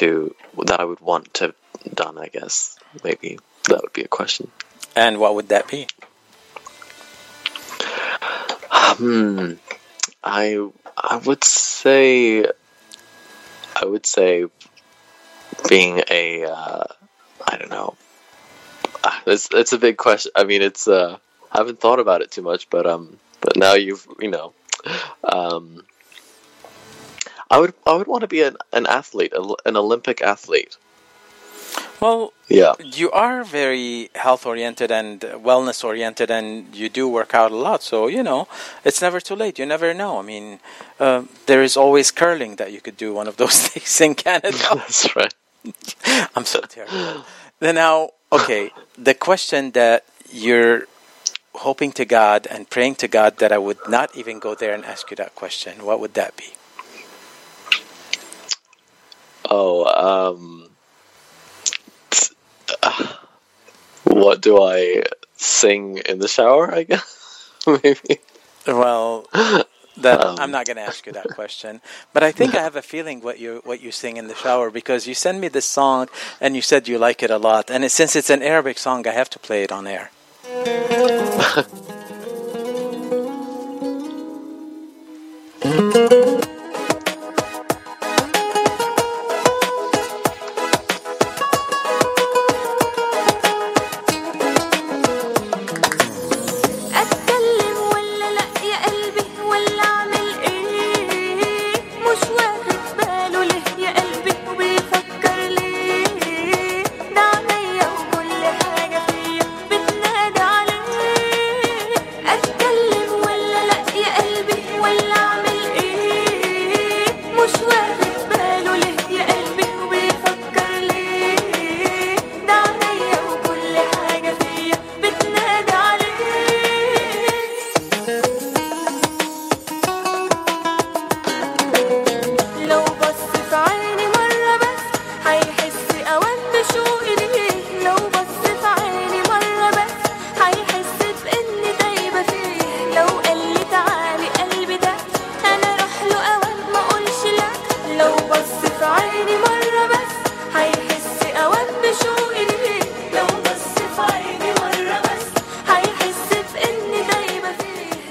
to 0.00 0.34
that 0.66 0.80
I 0.80 0.84
would 0.84 1.00
want 1.00 1.32
to 1.34 1.44
have 1.44 1.94
done? 1.94 2.18
I 2.18 2.26
guess 2.26 2.76
maybe 3.04 3.38
that 3.68 3.80
would 3.82 3.92
be 3.92 4.02
a 4.02 4.08
question. 4.08 4.50
And 4.96 5.18
what 5.20 5.34
would 5.36 5.48
that 5.50 5.68
be? 5.68 5.86
Hmm. 8.72 9.54
I 10.24 10.68
I 10.96 11.16
would 11.18 11.44
say 11.44 12.44
I 13.80 13.84
would 13.84 14.06
say 14.06 14.46
being 15.68 16.02
a 16.10 16.44
uh, 16.44 16.84
I 17.46 17.56
don't 17.56 17.70
know. 17.70 17.94
Ah, 19.04 19.22
It's 19.26 19.48
it's 19.52 19.72
a 19.72 19.78
big 19.78 19.96
question. 19.96 20.32
I 20.34 20.44
mean, 20.44 20.62
it's 20.62 20.88
uh, 20.88 21.18
I 21.52 21.58
haven't 21.58 21.80
thought 21.80 22.00
about 22.00 22.22
it 22.22 22.30
too 22.30 22.42
much, 22.42 22.68
but 22.68 22.86
um, 22.86 23.18
but 23.40 23.56
now 23.56 23.74
you've 23.74 24.06
you 24.18 24.28
know, 24.30 24.52
um, 25.24 25.82
I 27.50 27.58
would 27.58 27.74
I 27.86 27.94
would 27.94 28.06
want 28.06 28.22
to 28.22 28.28
be 28.28 28.42
an 28.42 28.56
an 28.72 28.86
athlete, 28.86 29.32
an 29.64 29.76
Olympic 29.76 30.22
athlete. 30.22 30.76
Well, 32.00 32.32
Yeah. 32.48 32.74
you 32.82 33.10
are 33.12 33.44
very 33.44 34.08
health 34.14 34.46
oriented 34.46 34.90
and 34.90 35.20
wellness 35.20 35.84
oriented, 35.84 36.30
and 36.30 36.74
you 36.74 36.88
do 36.88 37.06
work 37.08 37.34
out 37.34 37.52
a 37.52 37.56
lot. 37.56 37.82
So 37.82 38.08
you 38.08 38.22
know, 38.22 38.48
it's 38.84 39.00
never 39.02 39.20
too 39.20 39.36
late. 39.36 39.58
You 39.58 39.66
never 39.66 39.92
know. 39.94 40.18
I 40.18 40.22
mean, 40.22 40.60
uh, 40.98 41.22
there 41.46 41.62
is 41.62 41.76
always 41.76 42.10
curling 42.10 42.56
that 42.56 42.72
you 42.72 42.80
could 42.80 42.96
do 42.96 43.12
one 43.14 43.28
of 43.28 43.36
those 43.36 43.68
days 43.74 44.00
in 44.00 44.14
Canada. 44.14 44.56
That's 44.74 45.14
right. 45.14 45.34
I'm 46.34 46.44
so 46.46 46.60
terrible. 46.62 47.24
Then 47.60 47.74
now, 47.74 48.10
okay, 48.32 48.70
the 48.96 49.14
question 49.14 49.72
that 49.72 50.04
you're 50.32 50.86
hoping 51.54 51.92
to 51.92 52.04
God 52.04 52.46
and 52.50 52.68
praying 52.70 52.96
to 52.96 53.08
God 53.08 53.38
that 53.38 53.52
I 53.52 53.58
would 53.58 53.78
not 53.88 54.14
even 54.16 54.38
go 54.38 54.54
there 54.54 54.74
and 54.74 54.84
ask 54.84 55.10
you 55.10 55.16
that 55.16 55.34
question. 55.34 55.84
What 55.84 56.00
would 56.00 56.14
that 56.14 56.36
be? 56.36 56.54
Oh, 59.50 59.84
um, 59.86 60.70
what 64.04 64.40
do 64.40 64.62
I 64.62 65.02
sing 65.36 65.98
in 66.08 66.18
the 66.18 66.28
shower? 66.28 66.72
I 66.74 66.84
guess 66.84 67.50
maybe. 67.66 68.20
Well, 68.66 69.26
that 69.96 70.24
Um. 70.24 70.36
I'm 70.38 70.50
not 70.50 70.66
going 70.66 70.76
to 70.76 70.82
ask 70.82 71.06
you 71.06 71.12
that 71.12 71.30
question, 71.30 71.80
but 72.12 72.22
I 72.22 72.32
think 72.32 72.54
I 72.54 72.62
have 72.62 72.76
a 72.76 72.82
feeling 72.82 73.20
what 73.20 73.38
you 73.40 73.60
what 73.64 73.80
you 73.80 73.92
sing 73.92 74.16
in 74.16 74.28
the 74.28 74.34
shower 74.34 74.70
because 74.70 75.06
you 75.06 75.14
send 75.14 75.40
me 75.40 75.48
this 75.48 75.66
song 75.66 76.08
and 76.40 76.56
you 76.56 76.62
said 76.62 76.88
you 76.88 76.98
like 76.98 77.22
it 77.22 77.30
a 77.30 77.38
lot, 77.38 77.70
and 77.70 77.84
it, 77.84 77.90
since 77.90 78.16
it's 78.16 78.30
an 78.30 78.42
Arabic 78.42 78.78
song, 78.78 79.06
I 79.06 79.12
have 79.12 79.30
to 79.30 79.38
play 79.38 79.62
it 79.64 79.72
on 79.72 79.86
air. 79.86 80.10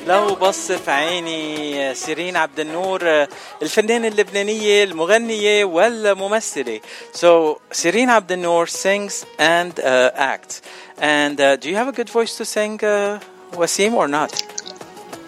لو 0.10 0.36
بص 0.36 0.72
في 0.72 0.92
عيني 0.92 1.96
سيرين 1.96 2.38
عبد 2.38 2.60
النور 2.60 3.28
الفنانة 3.62 4.08
اللبنانية 4.08 4.84
المغنية 4.84 5.66
والممثلة 5.66 6.80
so 7.14 7.58
سيرين 7.72 8.10
عبد 8.10 8.32
النور 8.32 8.68
sings 8.68 9.14
and 9.40 9.80
uh, 9.80 10.12
acts 10.16 10.62
and 11.00 11.40
uh, 11.40 11.56
do 11.58 11.70
you 11.70 11.76
have 11.76 11.88
a 11.88 11.92
good 11.92 12.10
voice 12.10 12.36
to 12.38 12.46
sing 12.46 12.84
uh, 12.84 13.20
Waseem 13.54 13.94
or 13.94 14.08
not 14.08 14.32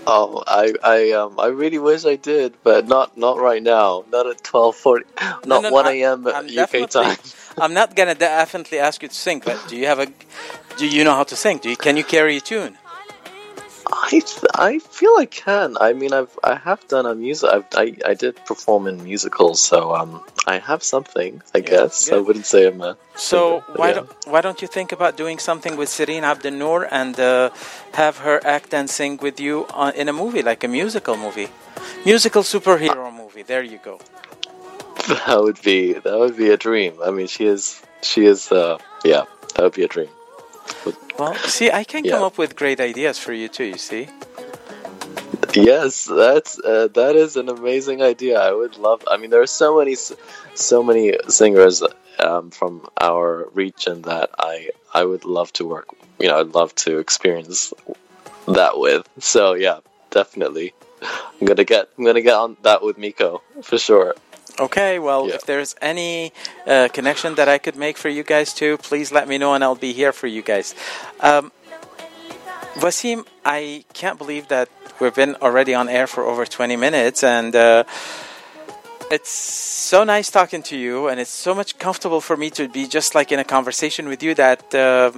Oh, 0.08 0.44
I 0.48 0.74
I 0.98 1.12
um 1.12 1.40
I 1.46 1.50
really 1.62 1.82
wish 1.90 2.02
I 2.14 2.16
did, 2.32 2.50
but 2.64 2.82
not 2.96 3.08
not 3.26 3.36
right 3.50 3.64
now. 3.80 3.90
Not 4.16 4.26
at 4.32 4.40
twelve 4.52 4.76
forty, 4.76 5.06
not 5.52 5.62
no, 5.62 5.62
no, 5.62 5.72
one 5.80 5.88
a.m. 5.96 6.20
UK 6.64 6.90
time. 6.90 7.20
I'm 7.64 7.74
not 7.82 7.90
gonna 7.98 8.16
definitely 8.16 8.80
ask 8.88 8.98
you 9.04 9.10
to 9.16 9.20
sing, 9.28 9.44
but 9.46 9.58
do 9.70 9.74
you 9.82 9.86
have 9.92 10.00
a? 10.06 10.08
Do 10.80 10.86
you 10.96 11.04
know 11.04 11.16
how 11.20 11.26
to 11.32 11.36
sing? 11.36 11.56
Do 11.64 11.70
you, 11.70 11.78
can 11.86 11.98
you 11.98 12.06
carry 12.16 12.38
a 12.38 12.42
tune? 12.42 12.74
I, 13.92 14.22
I 14.56 14.80
feel 14.80 15.16
I 15.18 15.26
can. 15.26 15.78
I 15.80 15.94
mean, 15.94 16.14
I've, 16.14 16.38
I 16.44 16.56
have 16.56 16.88
done 16.88 17.06
a 17.06 17.14
music. 17.14 17.50
I've, 17.50 17.66
I, 17.76 17.96
I 18.06 18.14
did 18.14 18.36
perform 18.46 18.88
in 18.88 19.04
musicals, 19.04 19.62
so 19.62 19.94
um, 19.94 20.24
I 20.48 20.60
have 20.60 20.84
something. 20.84 21.42
I 21.54 21.60
guess 21.60 22.12
I 22.12 22.18
wouldn't 22.18 22.46
say 22.46 22.68
I'm 22.68 22.82
a. 22.82 22.98
So 23.16 23.62
singer, 23.66 23.78
why 23.78 23.88
yeah. 23.90 23.94
don't 23.96 24.28
why 24.28 24.42
don't 24.42 24.62
you 24.62 24.68
think 24.68 24.92
about 24.92 25.18
doing 25.18 25.40
something 25.40 25.76
with 25.76 25.90
Cyrine 25.90 26.24
Abdel 26.24 26.54
Nour 26.54 26.88
and 26.92 27.20
uh, 27.20 27.50
have 27.94 28.18
her 28.20 28.40
act 28.46 28.74
and 28.74 28.90
sing 28.90 29.18
with 29.18 29.40
you 29.40 29.66
on, 29.74 29.94
in 29.94 30.08
a 30.10 30.14
movie 30.14 30.42
like 30.42 30.64
a 30.64 30.68
musical 30.68 31.18
movie, 31.18 31.50
musical 32.06 32.44
superhero 32.44 33.14
movie? 33.14 33.44
There 33.44 33.64
you 33.64 33.80
go. 33.84 34.00
That 35.08 35.42
would 35.42 35.62
be 35.62 35.94
that 35.94 36.18
would 36.18 36.38
be 36.38 36.50
a 36.50 36.58
dream. 36.58 36.94
I 37.04 37.12
mean, 37.12 37.28
she 37.28 37.46
is 37.46 37.82
she 38.02 38.26
is 38.26 38.52
uh 38.52 38.78
yeah, 39.04 39.24
that 39.56 39.64
would 39.64 39.74
be 39.74 39.84
a 39.84 39.88
dream. 39.88 40.10
Well, 41.22 41.36
see, 41.36 41.70
I 41.70 41.84
can 41.84 42.04
come 42.04 42.24
up 42.24 42.40
with 42.40 42.56
great 42.56 42.80
ideas 42.80 43.20
for 43.20 43.32
you 43.32 43.48
too. 43.48 43.66
You 43.66 43.78
see, 43.78 44.10
Yes, 45.54 46.06
that's 46.06 46.58
uh, 46.58 46.88
that 46.96 47.16
is 47.16 47.36
an 47.36 47.48
amazing 47.48 48.02
idea. 48.02 48.40
I 48.40 48.52
would 48.52 48.76
love. 48.78 49.04
I 49.08 49.18
mean, 49.18 49.30
there 49.30 49.44
are 49.44 49.54
so 49.64 49.78
many 49.78 49.96
so 50.56 50.82
many 50.82 51.14
singers 51.28 51.84
um, 52.18 52.50
from 52.50 52.88
our 53.00 53.48
region 53.54 54.02
that 54.04 54.32
I 54.40 54.72
I 54.96 55.04
would 55.04 55.24
love 55.24 55.54
to 55.54 55.64
work. 55.64 55.90
You 56.20 56.30
know, 56.30 56.40
I'd 56.40 56.56
love 56.56 56.74
to 56.86 56.98
experience 56.98 57.72
that 58.48 58.80
with. 58.80 59.08
So 59.20 59.54
yeah, 59.54 59.82
definitely. 60.10 60.74
I'm 61.04 61.46
gonna 61.46 61.66
get 61.66 61.90
I'm 62.00 62.04
gonna 62.04 62.22
get 62.22 62.34
on 62.34 62.58
that 62.64 62.82
with 62.82 62.98
Miko 62.98 63.44
for 63.62 63.78
sure. 63.78 64.16
Okay. 64.62 65.00
Well, 65.00 65.28
Yeah. 65.28 65.36
if 65.36 65.46
there's 65.46 65.76
any 65.82 66.32
uh, 66.68 66.88
connection 66.94 67.36
that 67.36 67.50
I 67.50 67.58
could 67.58 67.76
make 67.76 67.98
for 67.98 68.10
you 68.10 68.24
guys 68.24 68.54
too, 68.54 68.78
please 68.78 69.12
let 69.12 69.28
me 69.28 69.38
know 69.38 69.54
and 69.56 69.64
I'll 69.64 69.76
be 69.90 69.92
here 69.94 70.14
for 70.14 70.28
you 70.28 70.44
guys. 70.44 70.76
Um, 71.20 71.52
Waseem, 72.76 73.26
I 73.44 73.84
can't 73.94 74.18
believe 74.18 74.48
that 74.48 74.70
we've 75.00 75.16
been 75.16 75.36
already 75.42 75.74
on 75.74 75.90
air 75.90 76.08
for 76.08 76.24
over 76.24 76.46
20 76.46 76.76
minutes 76.78 77.24
and 77.24 77.56
uh, 77.56 77.84
it's 79.10 79.30
so 79.32 80.04
nice 80.04 80.30
talking 80.32 80.62
to 80.64 80.78
you 80.78 81.08
and 81.10 81.20
it's 81.20 81.32
so 81.32 81.54
much 81.54 81.78
comfortable 81.80 82.22
for 82.22 82.38
me 82.38 82.50
to 82.52 82.70
be 82.70 82.88
just 82.88 83.14
like 83.16 83.32
in 83.32 83.40
a 83.40 83.44
conversation 83.44 84.08
with 84.08 84.22
you 84.24 84.34
that 84.36 84.74
uh, 84.76 85.12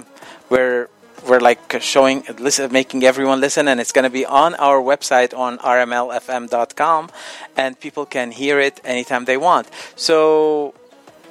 we're 0.50 0.88
we're 1.28 1.40
like 1.40 1.80
showing 1.80 2.24
listen 2.38 2.70
making 2.72 3.02
everyone 3.04 3.40
listen 3.40 3.68
and 3.68 3.80
it's 3.80 3.92
going 3.92 4.04
to 4.04 4.10
be 4.10 4.24
on 4.26 4.54
our 4.56 4.80
website 4.80 5.36
on 5.36 5.58
rmlfm.com 5.58 7.10
and 7.56 7.78
people 7.80 8.06
can 8.06 8.30
hear 8.30 8.58
it 8.60 8.80
anytime 8.84 9.24
they 9.24 9.36
want 9.36 9.68
so 9.96 10.74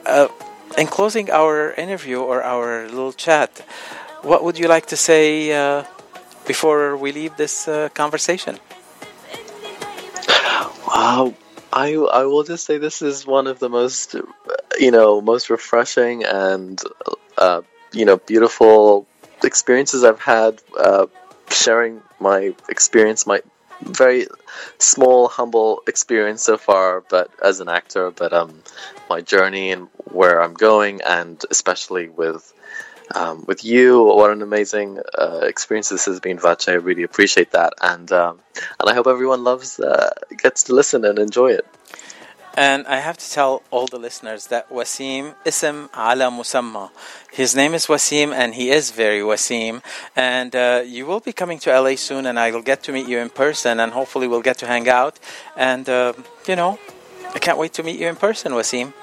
uh, 0.05 0.27
in 0.77 0.87
closing 0.87 1.29
our 1.31 1.73
interview 1.73 2.19
or 2.19 2.43
our 2.43 2.87
little 2.87 3.13
chat 3.13 3.49
what 4.21 4.43
would 4.43 4.57
you 4.57 4.67
like 4.67 4.85
to 4.87 4.97
say 4.97 5.53
uh, 5.53 5.83
before 6.47 6.97
we 6.97 7.11
leave 7.11 7.35
this 7.37 7.67
uh, 7.67 7.89
conversation 7.93 8.59
Wow. 10.93 11.33
I 11.71 11.95
I 11.95 12.25
will 12.25 12.43
just 12.43 12.65
say 12.65 12.77
this 12.77 13.01
is 13.01 13.25
one 13.25 13.47
of 13.47 13.57
the 13.57 13.67
most 13.67 14.15
you 14.77 14.91
know 14.91 15.21
most 15.21 15.49
refreshing 15.49 16.23
and 16.23 16.79
uh, 17.37 17.61
you 17.91 18.05
know 18.05 18.17
beautiful 18.17 19.07
experiences 19.43 20.03
I've 20.03 20.19
had 20.21 20.61
uh, 20.77 21.07
sharing 21.49 22.01
my 22.19 22.53
experience 22.69 23.25
my 23.27 23.41
very 23.81 24.27
small 24.77 25.27
humble 25.27 25.83
experience 25.87 26.41
so 26.41 26.57
far 26.57 27.01
but 27.09 27.29
as 27.43 27.59
an 27.59 27.67
actor 27.69 28.11
but 28.11 28.31
um 28.33 28.61
my 29.09 29.21
journey 29.21 29.71
and 29.71 29.87
where 30.05 30.41
I'm 30.41 30.53
going 30.53 31.01
and 31.01 31.43
especially 31.51 32.07
with 32.09 32.53
um, 33.13 33.43
with 33.47 33.63
you 33.65 34.03
what 34.03 34.31
an 34.31 34.41
amazing 34.41 34.99
uh, 35.17 35.41
experience 35.43 35.89
this 35.89 36.05
has 36.05 36.19
been 36.19 36.39
Vache. 36.39 36.69
I 36.69 36.73
really 36.73 37.03
appreciate 37.03 37.51
that 37.51 37.73
and 37.81 38.11
um, 38.11 38.39
and 38.79 38.89
I 38.89 38.93
hope 38.93 39.07
everyone 39.07 39.43
loves 39.43 39.79
uh, 39.79 40.11
gets 40.37 40.63
to 40.63 40.75
listen 40.75 41.03
and 41.05 41.19
enjoy 41.19 41.51
it 41.51 41.65
And 42.55 42.85
I 42.85 42.97
have 42.97 43.17
to 43.17 43.29
tell 43.29 43.63
all 43.71 43.87
the 43.87 43.97
listeners 43.97 44.47
that 44.47 44.69
Waseem 44.69 45.33
ism 45.43 45.89
ala 45.95 46.29
musamma. 46.29 46.91
His 47.31 47.55
name 47.55 47.73
is 47.73 47.87
Waseem 47.87 48.31
and 48.31 48.53
he 48.53 48.69
is 48.69 48.91
very 48.91 49.21
Wasim. 49.21 49.81
And 50.15 50.55
uh, 50.55 50.83
you 50.85 51.07
will 51.07 51.19
be 51.19 51.33
coming 51.33 51.57
to 51.59 51.71
LA 51.71 51.95
soon 51.95 52.27
and 52.27 52.39
I 52.39 52.51
will 52.51 52.61
get 52.61 52.83
to 52.83 52.91
meet 52.91 53.07
you 53.07 53.17
in 53.17 53.29
person 53.29 53.79
and 53.79 53.91
hopefully 53.91 54.27
we'll 54.27 54.43
get 54.43 54.59
to 54.59 54.67
hang 54.67 54.87
out. 54.87 55.19
And, 55.57 55.89
uh, 55.89 56.13
you 56.47 56.55
know, 56.55 56.77
I 57.33 57.39
can't 57.39 57.57
wait 57.57 57.73
to 57.73 57.83
meet 57.83 57.99
you 57.99 58.07
in 58.07 58.15
person, 58.15 58.51
Waseem. 58.51 58.93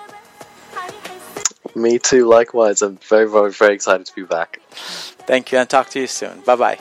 Me 1.75 1.99
too, 1.99 2.29
likewise. 2.29 2.83
I'm 2.83 2.99
very, 2.99 3.29
very, 3.29 3.53
very 3.53 3.75
excited 3.75 4.07
to 4.07 4.15
be 4.15 4.23
back. 4.23 4.61
Thank 4.71 5.51
you 5.51 5.59
and 5.59 5.69
talk 5.69 5.91
to 5.91 6.01
you 6.01 6.07
soon. 6.07 6.41
Bye 6.41 6.57
bye. 6.57 6.79